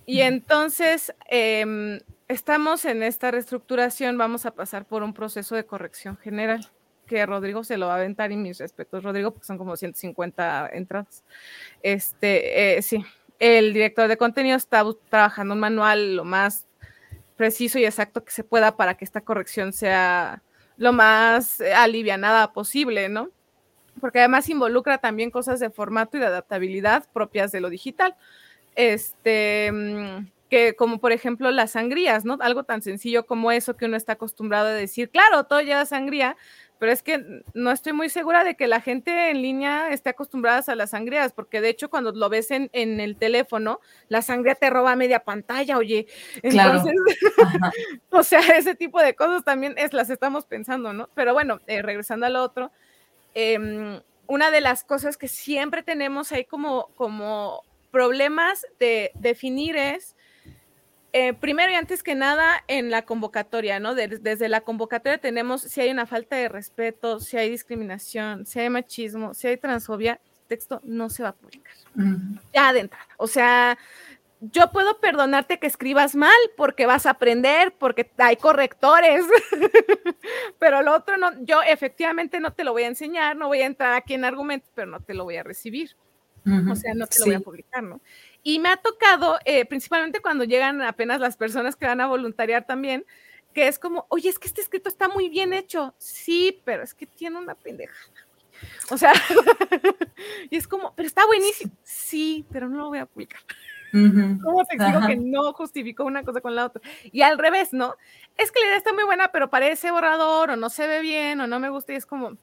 [0.06, 6.18] Y entonces em, estamos en esta reestructuración, vamos a pasar por un proceso de corrección
[6.18, 6.70] general,
[7.06, 10.70] que Rodrigo se lo va a aventar y mis respetos, Rodrigo, porque son como 150
[10.74, 11.24] entradas.
[11.84, 13.06] Este, eh, sí,
[13.40, 16.68] el director de contenido está trabajando un manual lo más
[17.36, 20.42] preciso y exacto que se pueda para que esta corrección sea
[20.78, 23.30] lo más alivianada posible, ¿no?
[24.02, 28.16] Porque además involucra también cosas de formato y de adaptabilidad propias de lo digital.
[28.76, 32.38] Este, mm, que como por ejemplo las sangrías, ¿no?
[32.42, 36.36] Algo tan sencillo como eso que uno está acostumbrado a decir, claro, todo lleva sangría,
[36.78, 40.64] pero es que no estoy muy segura de que la gente en línea esté acostumbrada
[40.68, 43.80] a las sangrías, porque de hecho cuando lo ves en, el teléfono,
[44.10, 46.08] la sangría te roba media pantalla, oye.
[46.42, 46.96] Entonces,
[48.10, 51.08] o sea, ese tipo de cosas también es, las estamos pensando, ¿no?
[51.14, 52.72] Pero bueno, eh, regresando al otro,
[53.34, 60.16] Em, una de las cosas que siempre tenemos ahí como, como problemas de definir es,
[61.14, 63.96] eh, primero y antes que nada, en la convocatoria, ¿no?
[63.96, 68.70] desde la convocatoria tenemos si hay una falta de respeto, si hay discriminación, si hay
[68.70, 71.74] machismo, si hay transfobia, el texto no se va a publicar.
[72.54, 73.08] Ya de entrada.
[73.18, 73.78] O sea,
[74.42, 79.24] yo puedo perdonarte que escribas mal porque vas a aprender, porque hay correctores,
[80.60, 83.68] pero lo otro no, yo efectivamente no te lo voy a enseñar, no voy a
[83.68, 85.96] entrar aquí en argumentos, pero no te lo voy a recibir.
[86.44, 88.02] O sea, no te lo voy a publicar, ¿no?
[88.42, 92.66] Y me ha tocado, eh, principalmente cuando llegan apenas las personas que van a voluntariar
[92.66, 93.06] también,
[93.54, 95.94] que es como, oye, es que este escrito está muy bien hecho.
[96.00, 98.26] Sí, pero es que tiene una pendejada.
[98.90, 99.14] O sea,
[100.50, 101.72] y es como, pero está buenísimo.
[101.84, 103.42] Sí, pero no lo voy a publicar.
[103.92, 106.82] ¿Cómo te digo que no justificó una cosa con la otra?
[107.12, 107.96] Y al revés, ¿no?
[108.38, 111.42] Es que la idea está muy buena, pero parece borrador o no se ve bien
[111.42, 112.38] o no me gusta y es como,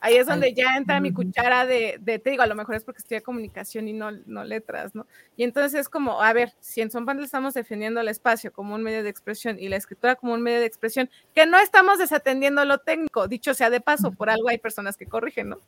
[0.00, 2.84] ahí es donde ya entra mi cuchara de, de, te digo, a lo mejor es
[2.84, 5.06] porque estudia comunicación y no, no letras, ¿no?
[5.36, 8.82] Y entonces es como, a ver, si en Son estamos defendiendo el espacio como un
[8.82, 12.64] medio de expresión y la escritura como un medio de expresión, que no estamos desatendiendo
[12.64, 15.58] lo técnico, dicho sea de paso, por algo hay personas que corrigen, ¿no?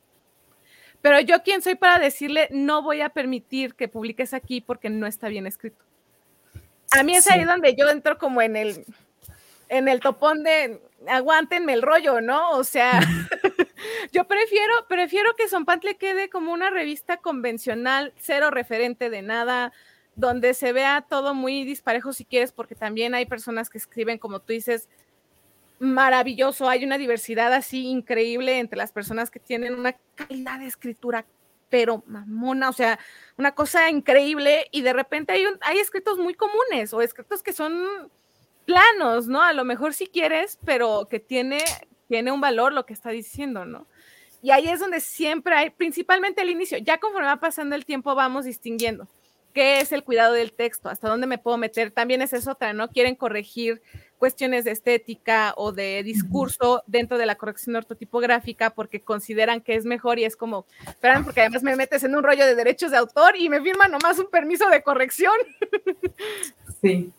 [1.02, 5.06] Pero yo, ¿quién soy para decirle no voy a permitir que publiques aquí porque no
[5.06, 5.84] está bien escrito?
[6.92, 8.84] A mí es ahí donde yo entro como en el,
[9.68, 12.50] en el topón de aguántenme el rollo, ¿no?
[12.52, 13.00] O sea,
[14.12, 19.72] yo prefiero, prefiero que Pantle quede como una revista convencional, cero referente de nada,
[20.14, 24.40] donde se vea todo muy disparejo si quieres, porque también hay personas que escriben, como
[24.40, 24.88] tú dices,
[25.82, 31.26] maravilloso, hay una diversidad así increíble entre las personas que tienen una calidad de escritura,
[31.70, 33.00] pero mamona, o sea,
[33.36, 37.84] una cosa increíble y de repente hay, hay escritos muy comunes o escritos que son
[38.64, 39.42] planos, ¿no?
[39.42, 41.58] A lo mejor si quieres, pero que tiene,
[42.06, 43.88] tiene un valor lo que está diciendo, ¿no?
[44.40, 48.14] Y ahí es donde siempre hay, principalmente al inicio, ya conforme va pasando el tiempo
[48.14, 49.08] vamos distinguiendo
[49.52, 51.90] qué es el cuidado del texto, hasta dónde me puedo meter.
[51.90, 52.88] También es otra, ¿no?
[52.88, 53.82] Quieren corregir
[54.22, 59.84] cuestiones de estética o de discurso dentro de la corrección ortotipográfica porque consideran que es
[59.84, 62.98] mejor y es como, esperan, porque además me metes en un rollo de derechos de
[62.98, 65.34] autor y me firman nomás un permiso de corrección.
[66.80, 67.12] Sí,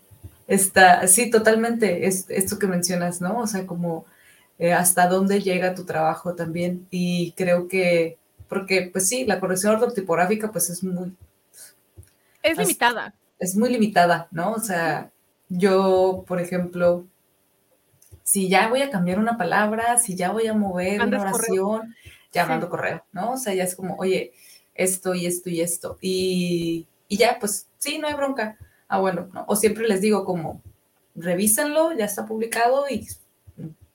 [0.47, 3.39] está, sí, totalmente, es esto que mencionas, ¿no?
[3.39, 4.05] O sea, como
[4.57, 9.75] eh, hasta dónde llega tu trabajo también y creo que, porque pues sí, la corrección
[9.75, 11.13] ortotipográfica pues es muy...
[12.41, 13.13] Es limitada.
[13.39, 14.53] Es muy limitada, ¿no?
[14.53, 15.12] O sea,
[15.49, 17.07] yo, por ejemplo,
[18.23, 21.95] si ya voy a cambiar una palabra, si ya voy a mover una oración,
[22.31, 23.33] ya mando correo, ¿no?
[23.33, 24.33] O sea, ya es como, oye,
[24.73, 25.97] esto y esto y esto.
[26.01, 28.57] Y, ya, pues sí, no hay bronca.
[28.87, 29.45] Ah, bueno, ¿no?
[29.47, 30.61] O siempre les digo como,
[31.15, 33.07] revísenlo, ya está publicado y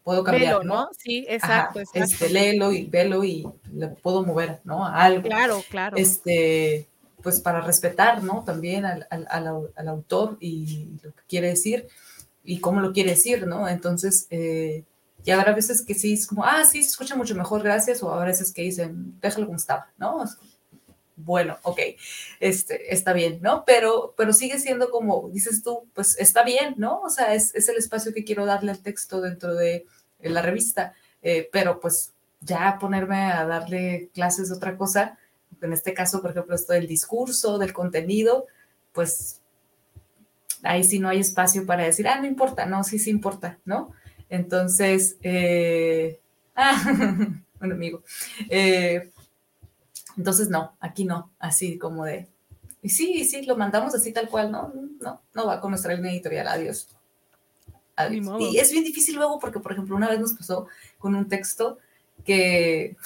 [0.05, 0.89] puedo cambiar, ¿no?
[0.97, 4.85] Sí, exacto, Este, léelo y velo y le puedo mover, ¿no?
[4.85, 5.23] A algo.
[5.23, 5.97] Claro, claro.
[5.97, 6.89] Este,
[7.23, 8.45] pues para respetar, ¿no?
[8.45, 11.89] También al, autor y lo que quiere decir
[12.45, 13.69] y cómo lo quiere decir, ¿no?
[13.69, 14.85] Entonces, eh,
[15.25, 18.13] y habrá veces que sí es como, ah, sí, se escucha mucho mejor, gracias, o
[18.13, 20.25] habrá veces que dicen, déjalo como estaba, ¿no?
[21.17, 21.81] Bueno, ok,
[22.39, 23.65] este, está bien, ¿no?
[23.67, 27.01] Pero, pero sigue siendo como, dices tú, pues está bien, ¿no?
[27.01, 29.85] O sea, es, es el espacio que quiero darle al texto dentro de
[30.21, 35.19] la revista, eh, pero pues ya ponerme a darle clases de otra cosa,
[35.61, 38.47] en este caso, por ejemplo, esto del discurso, del contenido,
[38.93, 39.41] pues
[40.63, 43.93] ahí sí no hay espacio para decir, ah, no importa, no, sí, sí importa, ¿no?
[44.29, 46.21] Entonces, eh,
[46.57, 46.83] ah,
[47.59, 48.03] bueno, amigo,
[48.49, 49.11] eh,
[50.17, 52.29] entonces no, aquí no, así como de,
[52.83, 56.13] y sí, sí, lo mandamos así tal cual, no, no, no va con nuestra línea
[56.13, 56.89] editorial, adiós.
[57.97, 58.53] adiós.
[58.53, 60.67] Y es bien difícil luego porque, por ejemplo, una vez nos pasó
[60.99, 61.79] con un texto
[62.25, 62.97] que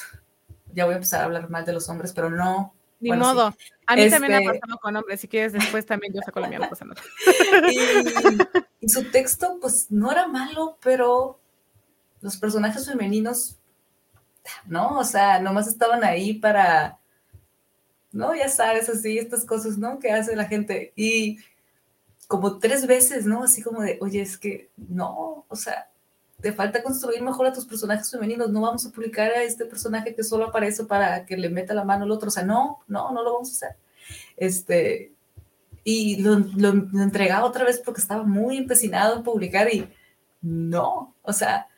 [0.73, 2.75] ya voy a empezar a hablar mal de los hombres, pero no.
[3.01, 3.55] Ni modo.
[3.87, 5.21] A mí también me ha este pasado con hombres.
[5.21, 6.71] Si quieres, después también yo saco la mía,
[7.71, 11.41] y, y su texto, pues no era malo, pero
[12.21, 13.59] los personajes femeninos,
[14.67, 14.99] ¿no?
[14.99, 16.99] O sea, nomás estaban ahí para,
[18.13, 18.35] ¿no?
[18.35, 19.99] Ya sabes, así, estas cosas, ¿no?
[19.99, 20.93] Que hace la gente.
[20.95, 21.39] Y
[22.29, 23.43] como tres veces, ¿no?
[23.43, 25.91] Así como de, oye, es que no, o sea,
[26.43, 30.15] te falta construir mejor a tus personajes femeninos, no vamos a publicar a este personaje
[30.15, 33.13] que solo aparece para que le meta la mano al otro, o sea, no, no,
[33.13, 33.77] no lo vamos a hacer.
[34.37, 35.13] Este,
[35.85, 36.71] y lo, lo,
[37.03, 39.89] entregaba otra vez porque estaba muy empecinado en publicar y
[40.41, 41.69] no, o sea,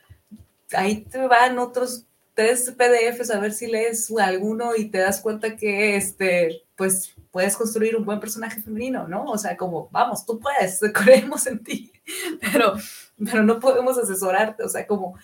[0.72, 5.56] ahí te van otros tres PDFs a ver si lees alguno y te das cuenta
[5.56, 9.24] que, este, pues, puedes construir un buen personaje femenino, ¿no?
[9.24, 11.92] O sea, como, vamos, tú puedes, creemos en ti,
[12.40, 12.74] pero
[13.18, 15.16] pero no podemos asesorarte, o sea, como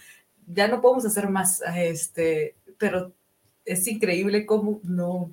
[0.47, 3.13] ya no podemos hacer más, este, pero
[3.65, 5.33] es increíble cómo no,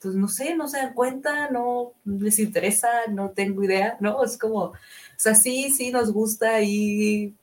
[0.00, 4.24] pues no sé, no se dan cuenta, no les interesa, no tengo idea, ¿no?
[4.24, 4.74] Es como, o
[5.16, 7.34] sea, sí, sí nos gusta y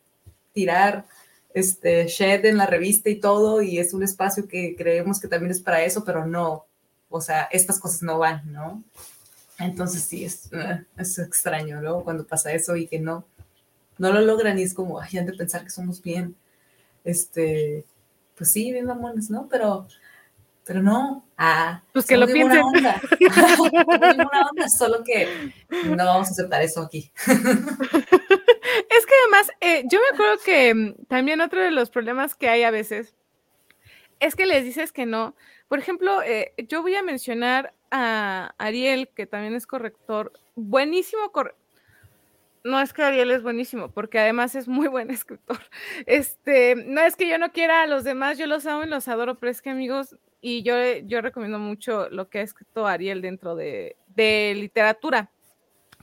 [0.53, 1.05] tirar
[1.53, 5.51] este shed en la revista y todo, y es un espacio que creemos que también
[5.51, 6.65] es para eso, pero no,
[7.09, 8.83] o sea, estas cosas no van, ¿no?
[9.59, 12.03] Entonces sí, es, eh, es extraño, ¿no?
[12.03, 13.25] Cuando pasa eso y que no,
[13.97, 16.35] no lo logran y es como, ay, han de pensar que somos bien,
[17.03, 17.85] este,
[18.35, 19.47] pues sí, bien mamones, ¿no?
[19.49, 19.87] Pero,
[20.65, 22.61] pero no, ah, pues que lo piensen.
[22.61, 23.01] Onda.
[24.51, 25.53] onda, solo que
[25.85, 27.11] no vamos a aceptar eso aquí.
[28.89, 32.49] Es que además, eh, yo me acuerdo que mm, también otro de los problemas que
[32.49, 33.13] hay a veces
[34.19, 35.35] es que les dices que no.
[35.67, 41.62] Por ejemplo, eh, yo voy a mencionar a Ariel, que también es corrector, buenísimo corrector
[42.63, 45.59] no es que Ariel es buenísimo, porque además es muy buen escritor.
[46.05, 49.07] Este, no es que yo no quiera a los demás, yo los amo y los
[49.07, 53.21] adoro, pero es que amigos, y yo, yo recomiendo mucho lo que ha escrito Ariel
[53.21, 55.29] dentro de, de literatura,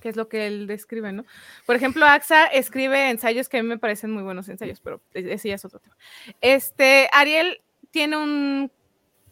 [0.01, 1.25] que es lo que él describe, ¿no?
[1.67, 5.51] Por ejemplo, AXA escribe ensayos que a mí me parecen muy buenos ensayos, pero ese
[5.51, 5.97] ya es otro tema.
[6.41, 8.73] Este, Ariel tiene un,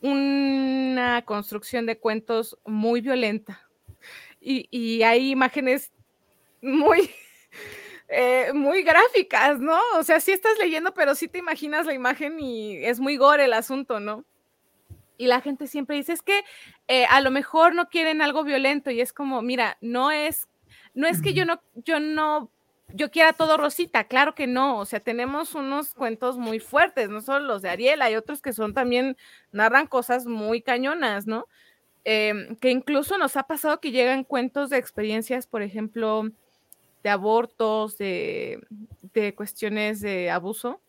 [0.03, 3.63] una construcción de cuentos muy violenta.
[4.41, 5.91] Y, y hay imágenes
[6.63, 7.11] muy,
[8.09, 9.79] eh, muy gráficas, ¿no?
[9.97, 13.45] O sea, sí estás leyendo, pero sí te imaginas la imagen y es muy gore
[13.45, 14.25] el asunto, ¿no?
[15.17, 16.45] Y la gente siempre dice, es que
[16.87, 20.49] eh, a lo mejor no quieren algo violento y es como, mira, no es,
[20.95, 22.53] no es que yo no, yo no,
[22.95, 27.21] yo quiera todo rosita, claro que no, o sea, tenemos unos cuentos muy fuertes, no
[27.21, 29.17] solo los de Ariel, hay otros que son también,
[29.51, 31.47] narran cosas muy cañonas, ¿no?
[32.05, 36.31] Em, que incluso nos ha pasado que llegan cuentos de experiencias, por ejemplo,
[37.09, 38.61] de abortos, de,
[39.35, 40.83] cuestiones de abuso,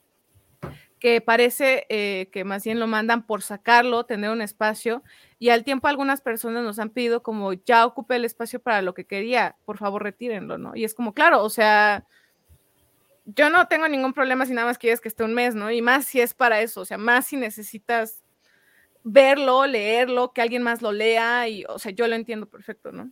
[1.00, 5.02] que parece eh, que más bien lo mandan por sacarlo, tener un espacio,
[5.40, 8.94] y al tiempo algunas personas nos han pedido como, ya ocupé el espacio para lo
[8.94, 10.76] que quería, por favor retírenlo, ¿no?
[10.76, 12.06] Y es como, claro, o sea,
[13.24, 15.72] yo no tengo ningún problema si nada más quieres que esté un mes, ¿no?
[15.72, 18.22] Y más si es para eso, o sea, más si necesitas
[19.06, 23.10] verlo, leerlo, que alguien más lo lea, y, o sea, yo lo entiendo perfecto, ¿no?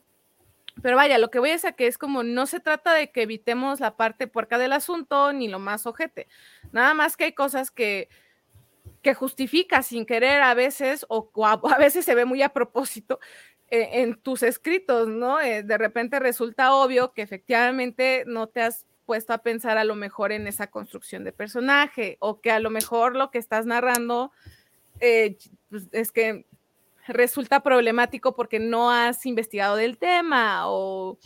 [0.82, 3.24] Pero vaya, lo que voy a decir que es como no se trata de que
[3.24, 6.28] evitemos la parte puerca del asunto ni lo más ojete.
[6.72, 8.10] Nada más que hay cosas que,
[9.02, 13.20] que justifica sin querer a veces o, a, veces se ve muy a propósito
[13.70, 15.40] eh, en tus escritos, ¿no?
[15.40, 19.96] Eh, de repente resulta obvio que efectivamente no te has puesto a pensar a lo
[19.96, 24.32] mejor en esa construcción de personaje o que a lo mejor lo que estás narrando
[25.00, 25.38] eh,
[25.70, 26.46] pues, es que
[27.08, 31.18] resulta problemático porque no has investigado del tema o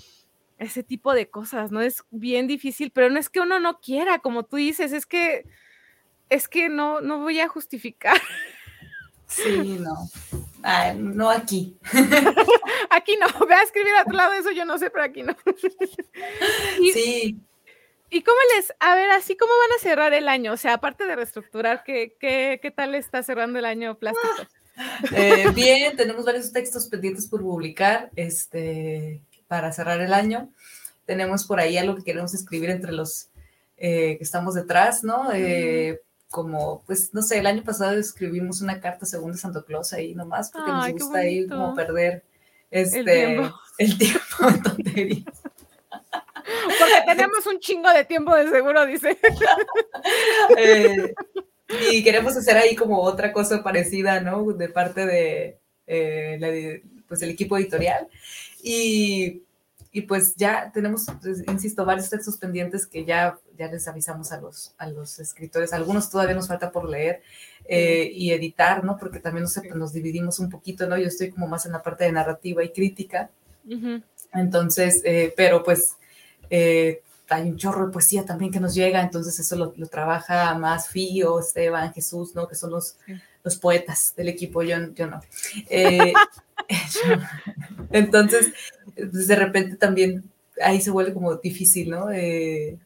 [0.58, 1.82] ese tipo de cosas, ¿no?
[1.82, 5.46] Es bien difícil, pero no es que uno no quiera, como tú dices, es que
[6.30, 8.20] es que no, no voy a justificar.
[9.28, 10.10] Sí, no.
[10.96, 11.78] no aquí.
[12.90, 13.46] aquí no.
[13.46, 15.36] Ve a escribir a tu lado eso, yo no sé, pero aquí no.
[16.94, 17.38] sí.
[18.10, 20.52] ¿Y cómo les, a ver, así cómo van a cerrar el año?
[20.52, 24.48] O sea, aparte de reestructurar, ¿qué, qué, qué tal está cerrando el año plástico?
[25.16, 30.50] Eh, bien, tenemos varios textos pendientes por publicar este, para cerrar el año.
[31.06, 33.30] Tenemos por ahí algo que queremos escribir entre los
[33.78, 35.32] eh, que estamos detrás, ¿no?
[35.34, 39.92] Eh, como, pues, no sé, el año pasado escribimos una carta según de Santo Claus
[39.92, 42.24] ahí nomás, porque nos gusta ahí como perder
[42.70, 43.42] este,
[43.78, 45.42] el tiempo, en tonterías.
[46.44, 49.18] Porque tenemos un chingo de tiempo de seguro, dice.
[51.92, 54.44] y queremos hacer ahí como otra cosa parecida, ¿no?
[54.54, 55.58] De parte de,
[55.88, 58.08] eh, pues el equipo editorial.
[58.64, 59.42] Y,
[59.92, 64.40] y, pues ya tenemos, pues, insisto, varios textos pendientes que ya, ya les avisamos a
[64.40, 65.74] los, a los escritores.
[65.74, 67.22] Algunos todavía nos falta por leer
[67.66, 68.98] eh, y editar, ¿no?
[68.98, 70.98] Porque también nos, nos dividimos un poquito, ¿no?
[70.98, 73.30] Yo estoy como más en la parte de narrativa y crítica.
[74.34, 75.98] Entonces, eh, pero pues
[77.32, 81.40] hay un chorro de poesía también que nos llega, entonces eso lo, trabaja más Fío,
[81.40, 82.48] Esteban, Jesús, ¿no?
[82.48, 82.98] Que son los,
[83.44, 85.22] los poetas del equipo, yo, yo no.
[85.70, 86.14] Eh,
[87.92, 88.48] entonces,
[88.96, 90.24] pues de repente también
[90.62, 92.12] ahí se vuelve como difícil, ¿no?
[92.12, 92.78] Eh,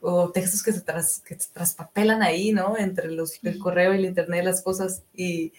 [0.00, 2.76] o textos que se, tras, que se traspapelan ahí, ¿no?
[2.76, 5.52] Entre los, el correo y el internet, las cosas, y,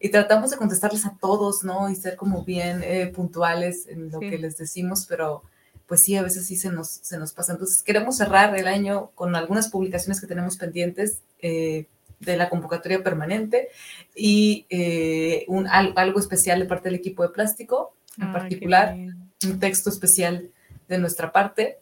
[0.00, 1.90] y tratamos de contestarles a todos, ¿no?
[1.90, 5.42] Y ser como bien eh, puntuales en lo que les decimos, pero
[5.86, 7.52] pues sí, a veces sí se nos, se nos pasa.
[7.52, 11.86] Entonces, queremos cerrar el año con algunas publicaciones que tenemos pendientes eh,
[12.20, 13.68] de la convocatoria permanente
[14.14, 19.90] y eh, un, algo especial de parte del equipo de plástico, en particular, un texto
[19.90, 20.50] especial
[20.88, 21.78] de nuestra parte,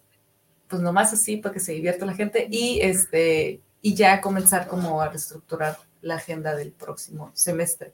[0.69, 5.03] pues nomás así para que se divierta la gente y, este, y ya comenzar como
[5.03, 7.93] a reestructurar la agenda del próximo semestre,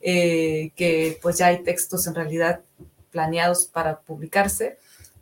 [0.00, 2.60] eh, que pues ya hay textos en realidad
[3.10, 4.78] planeados para publicarse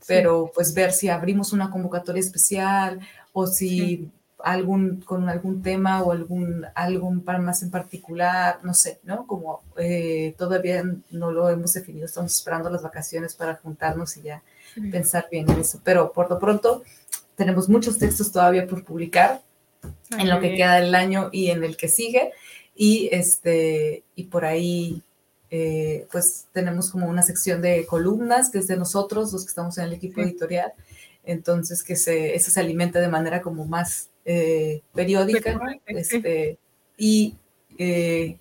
[0.06, 3.00] pero pues ver si abrimos una convocatoria especial
[3.32, 4.10] o si
[4.44, 9.26] algún, con algún tema o algún, algún más en particular, no sé, ¿no?
[9.26, 14.42] Como eh, todavía no lo hemos definido, estamos esperando las vacaciones para juntarnos y ya
[14.90, 15.80] pensar bien en eso.
[15.82, 16.82] Pero por lo pronto
[17.36, 19.42] tenemos muchos textos todavía por publicar
[20.18, 22.32] en lo que queda del año y en el que sigue.
[22.76, 25.02] Y, este, y por ahí,
[25.50, 29.78] eh, pues tenemos como una sección de columnas que es de nosotros, los que estamos
[29.78, 30.72] en el equipo editorial.
[31.24, 35.58] Entonces, que se, eso se alimenta de manera como más eh, periódica.
[35.86, 36.58] Este,
[36.96, 37.36] y,
[37.78, 38.38] eh,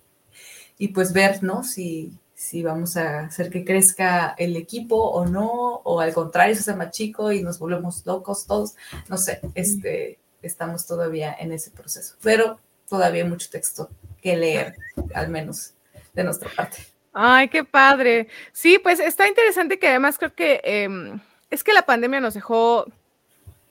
[0.78, 1.62] y pues ver, ¿no?
[1.62, 6.60] Si, si vamos a hacer que crezca el equipo o no, o al contrario, se
[6.60, 8.74] hace más chico y nos volvemos locos todos.
[9.08, 13.88] No sé, este, estamos todavía en ese proceso, pero todavía hay mucho texto
[14.20, 14.76] que leer,
[15.14, 15.72] al menos
[16.12, 16.78] de nuestra parte.
[17.14, 18.26] Ay, qué padre.
[18.52, 22.86] Sí, pues está interesante que además creo que em, es que la pandemia nos dejó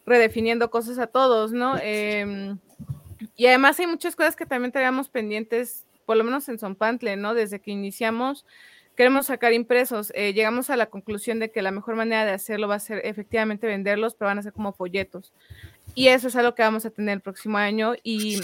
[0.05, 1.77] redefiniendo cosas a todos, ¿no?
[1.81, 2.57] Em,
[3.35, 7.33] y además hay muchas cosas que también teníamos pendientes, por lo menos en Sonpantle, ¿no?
[7.33, 8.45] Desde que iniciamos,
[8.95, 10.13] queremos sacar impresos.
[10.15, 13.01] Eh, llegamos a la conclusión de que la mejor manera de hacerlo va a ser
[13.05, 15.33] efectivamente venderlos, pero van a ser como folletos.
[15.95, 17.93] Y eso es algo que vamos a tener el próximo año.
[18.03, 18.39] Y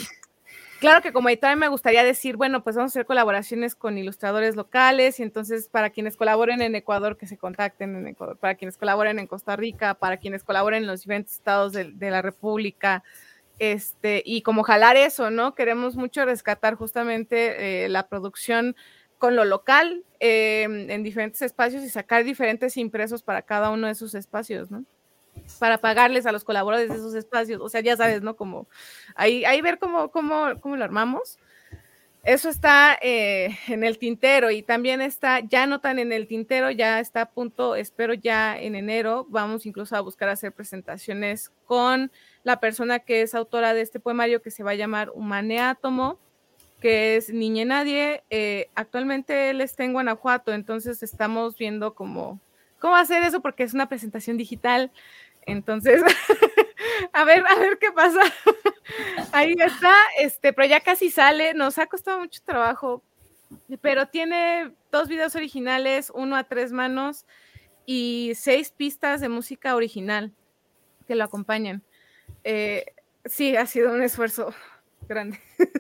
[0.80, 4.56] Claro que como editora me gustaría decir, bueno, pues vamos a hacer colaboraciones con ilustradores
[4.56, 8.78] locales y entonces para quienes colaboren en Ecuador, que se contacten en Ecuador, para quienes
[8.78, 13.04] colaboren en Costa Rica, para quienes colaboren en los diferentes estados de, la República,
[13.60, 15.54] este, y como jalar eso, ¿no?
[15.54, 18.78] Queremos mucho rescatar justamente eh, la producción
[19.18, 23.94] con lo local eh, en diferentes espacios y sacar diferentes impresos para cada uno de
[23.94, 24.86] esos espacios, ¿no?
[25.60, 27.62] Para pagarles a los colaboradores de esos espacios.
[27.62, 28.36] O sea, ya sabes, ¿no?
[28.36, 28.68] Como
[29.16, 31.38] ahí, ahí ver cómo, cómo, cómo lo armamos.
[32.24, 36.70] Eso está eh, en el tintero y también está, ya no tan en el tintero,
[36.70, 42.12] ya está a punto, espero ya en enero, vamos incluso a buscar hacer presentaciones con
[42.44, 46.20] la persona que es autora de este poemario que se va a llamar Humaneátomo,
[46.82, 48.24] que es Niña Nadie.
[48.30, 52.42] Eh, actualmente él está en Guanajuato, entonces estamos viendo cómo,
[52.80, 54.92] cómo hacer eso porque es una presentación digital
[55.46, 56.02] entonces,
[57.14, 58.22] a ver, a ver qué pasa.
[59.32, 63.04] Ahí está, este, pero ya casi sale, nos ha costado mucho trabajo,
[63.82, 67.26] pero tiene dos videos originales, uno a tres manos
[67.86, 70.34] y seis pistas de música original
[71.08, 71.84] que lo acompañan.
[72.44, 72.86] Eh,
[73.26, 74.54] sí, ha sido un esfuerzo
[75.08, 75.40] grande.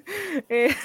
[0.50, 0.76] Eh,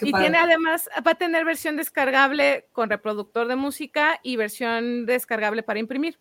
[0.00, 5.62] y tiene además, va a tener versión descargable con reproductor de música y versión descargable
[5.62, 6.18] para imprimir.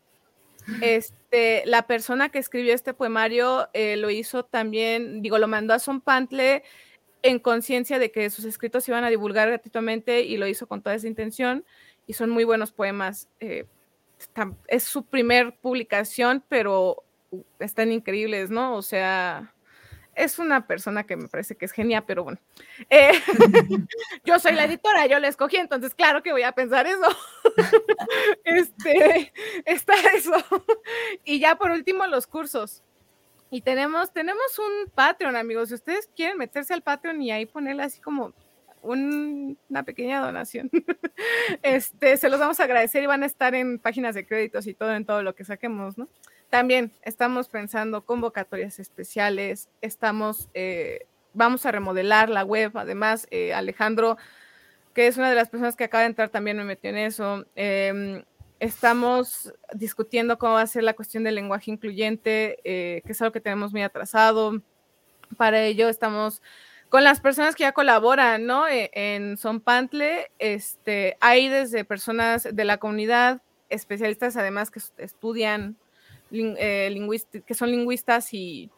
[0.82, 5.80] Este, la persona que escribió este poemario eh, lo hizo también, digo, lo mandó a
[5.80, 6.64] Son Pantle
[7.22, 10.82] en conciencia de que sus escritos se iban a divulgar gratuitamente y lo hizo con
[10.82, 11.66] toda esa intención
[12.06, 13.30] y son muy buenos poemas.
[13.40, 13.66] Eh,
[14.68, 17.04] es su primer publicación, pero
[17.60, 18.76] están increíbles, ¿no?
[18.76, 19.54] O sea,
[20.16, 22.40] es una persona que me parece que es genial, pero bueno.
[22.90, 23.12] Eh,
[24.26, 27.08] yo soy la editora, yo la escogí, entonces claro que voy a pensar eso.
[28.44, 29.34] este,
[29.66, 30.34] está eso.
[31.24, 32.84] y ya por último, los cursos.
[33.50, 35.70] Y tenemos, tenemos un Patreon, amigos.
[35.70, 38.34] Si ustedes quieren meterse al Patreon y ahí ponerle así como
[38.82, 40.72] una pequeña donación,
[41.62, 44.74] este, se los vamos a agradecer y van a estar en páginas de créditos y
[44.74, 46.10] todo en todo lo que saquemos, ¿no?
[46.54, 54.18] También estamos pensando convocatorias especiales, estamos, eh, vamos a remodelar la web, además eh, Alejandro,
[54.94, 57.44] que es una de las personas que acaba de entrar, también me metió en eso.
[57.56, 58.24] Em,
[58.60, 63.32] estamos discutiendo cómo va a ser la cuestión del lenguaje incluyente, eh, que es algo
[63.32, 64.62] que tenemos muy atrasado.
[65.38, 66.44] Para ello estamos
[66.90, 68.68] con las personas que ya colaboran, ¿no?
[68.68, 75.78] E, en Son Pantle, este, hay desde personas de la comunidad, especialistas además que estudian
[76.34, 78.70] eh, que son lingüistas y,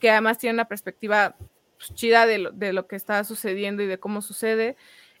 [0.00, 1.36] que además tienen una perspectiva
[1.76, 4.76] pues, chida de lo, de lo, que está sucediendo y de cómo sucede.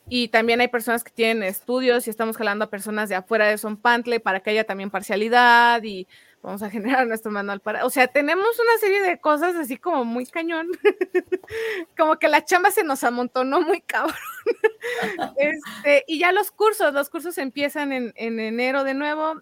[0.08, 3.58] Y también hay personas que tienen estudios y estamos jalando a personas de afuera de
[3.58, 6.08] Son Pantle para que haya también parcialidad y
[6.42, 10.04] vamos a generar nuestro manual para, o sea, tenemos una serie de cosas así como
[10.04, 10.68] muy cañón,
[11.96, 14.16] como que la chamba se nos amontonó muy cabrón.
[15.36, 19.40] este, y ya los cursos, los cursos empiezan en, en enero de nuevo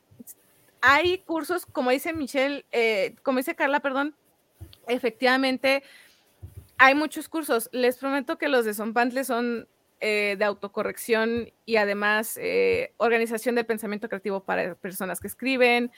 [0.80, 4.14] hay cursos, como dice Michelle, eh, como dice Carla, perdón,
[4.86, 5.82] efectivamente
[6.78, 7.68] hay muchos cursos.
[7.72, 9.68] Les prometo que los de Sonpantle son
[10.00, 15.92] eh, de autocorrección y además eh, organización del pensamiento creativo para personas que escriben.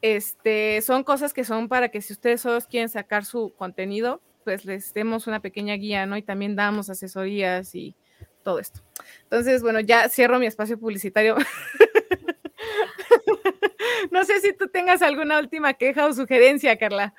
[0.00, 4.64] Este, son cosas que son para que si ustedes solo quieren sacar su contenido, pues
[4.64, 6.16] les demos una pequeña guía, ¿no?
[6.16, 7.94] Y también damos asesorías y
[8.42, 8.80] todo esto.
[9.24, 11.36] Entonces, bueno, ya cierro mi espacio publicitario.
[14.10, 17.14] No sé si tú tengas alguna última queja o sugerencia, Carla.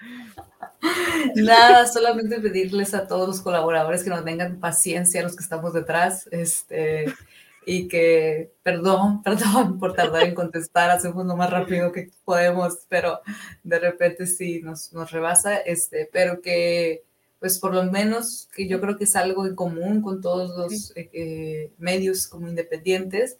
[1.35, 6.27] Nada, solamente pedirles a todos los colaboradores que nos tengan paciencia, los que estamos detrás,
[6.31, 7.05] este,
[7.65, 13.21] y que, perdón, perdón por tardar en contestar, hacemos lo más rápido que podemos, pero
[13.63, 17.03] de repente sí nos, nos rebasa, este, pero que,
[17.39, 20.95] pues por lo menos, que yo creo que es algo en común con todos los
[20.95, 23.37] eh, eh, medios como independientes,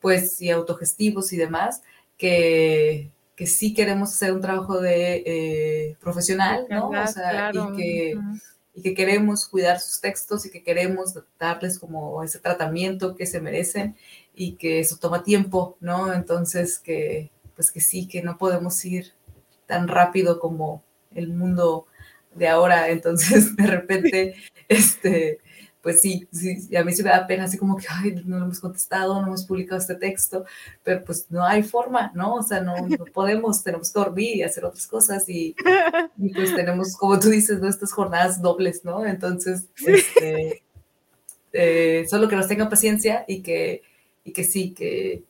[0.00, 1.82] pues y autogestivos y demás,
[2.16, 6.90] que, que sí queremos hacer un trabajo de eh, profesional, ¿no?
[6.90, 8.18] O sea, y, que,
[8.74, 13.40] y que queremos cuidar sus textos y que queremos darles como ese tratamiento que se
[13.40, 13.96] merecen
[14.34, 16.12] y que eso toma tiempo, ¿no?
[16.12, 19.14] Entonces, que pues que sí, que no podemos ir
[19.66, 21.86] tan rápido como el mundo
[22.34, 24.34] de ahora, entonces de repente,
[24.68, 25.40] este,
[25.86, 28.46] pues sí, sí, a mí se me da pena, así como que, ay, no lo
[28.46, 30.44] hemos contestado, no hemos publicado este texto,
[30.82, 32.34] pero pues no hay forma, ¿no?
[32.34, 35.54] O sea, no, no podemos, tenemos que dormir y hacer otras cosas y,
[36.18, 37.68] y, pues tenemos, como tú dices, ¿no?
[37.68, 39.06] estas jornadas dobles, ¿no?
[39.06, 40.64] Entonces, este,
[41.52, 43.82] eh, solo que nos tengan paciencia y que,
[44.24, 45.22] y que sí, que,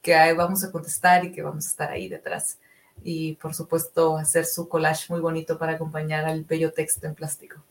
[0.00, 2.58] que ahí vamos a contestar y que vamos a estar ahí detrás.
[3.02, 7.62] Y por supuesto, hacer su collage muy bonito para acompañar al bello texto en plástico.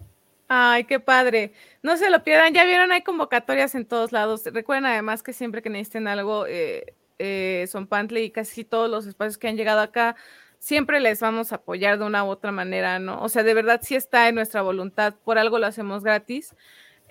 [0.49, 1.51] Ay, qué padre.
[1.83, 2.53] No se lo pierdan.
[2.53, 4.43] Ya vieron, hay convocatorias en todos lados.
[4.45, 9.05] Recuerden además que siempre que necesiten algo, eh, eh, son Pantle y casi todos los
[9.07, 10.15] espacios que han llegado acá,
[10.59, 13.21] siempre les vamos a apoyar de una u otra manera, ¿no?
[13.21, 15.15] O sea, de verdad sí está en nuestra voluntad.
[15.25, 16.55] Por algo lo hacemos gratis.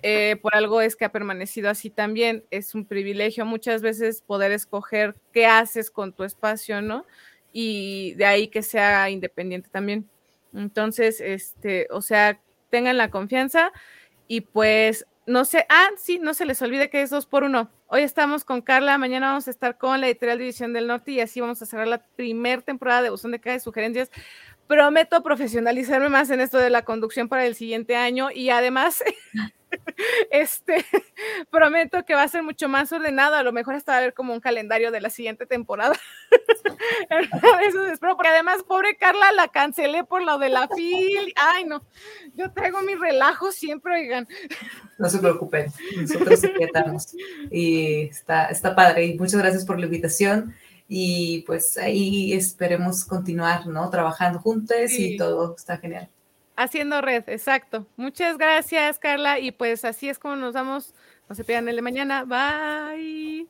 [0.03, 2.43] Eh, por algo es que ha permanecido así también.
[2.51, 7.05] Es un privilegio muchas veces poder escoger qué haces con tu espacio, ¿no?
[7.53, 10.09] Y de ahí que sea independiente también.
[10.53, 13.71] Entonces, este, o sea, tengan la confianza
[14.27, 17.69] y pues no sé, ah, sí, no se les olvide que es dos por uno.
[17.87, 21.19] Hoy estamos con Carla, mañana vamos a estar con la editorial División del Norte y
[21.19, 24.09] así vamos a cerrar la primera temporada de Buzón de Caja de Sugerencias.
[24.67, 29.03] Prometo profesionalizarme más en esto de la conducción para el siguiente año y además
[30.31, 30.85] este,
[31.51, 34.13] prometo que va a ser mucho más ordenado, a lo mejor hasta va a haber
[34.13, 35.95] como un calendario de la siguiente temporada.
[37.67, 41.33] Eso espero, porque además, pobre Carla, la cancelé por lo de la fil.
[41.35, 41.83] Ay, no,
[42.35, 44.27] yo traigo mi relajo siempre, oigan.
[44.97, 47.15] No se preocupen, nosotros estamos.
[47.51, 50.55] Y está, está padre, y muchas gracias por la invitación.
[50.87, 53.89] Y pues ahí esperemos continuar, ¿no?
[53.89, 56.09] Trabajando juntos y todo está genial.
[56.55, 57.85] Haciendo red, exacto.
[57.97, 59.39] Muchas gracias, Carla.
[59.39, 60.93] Y pues así es como nos vamos.
[61.29, 62.23] No se pierdan el de mañana.
[62.23, 63.47] Bye.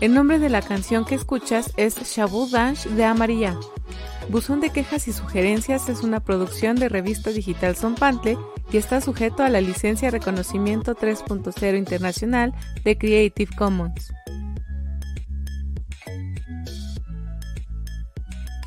[0.00, 3.56] El nombre de la canción que escuchas es Shabu Dansh de Amarilla.
[4.28, 8.38] Buzón de quejas y sugerencias es una producción de revista digital Son Pantle
[8.70, 12.54] y está sujeto a la licencia Reconocimiento 3.0 Internacional
[12.84, 14.12] de Creative Commons.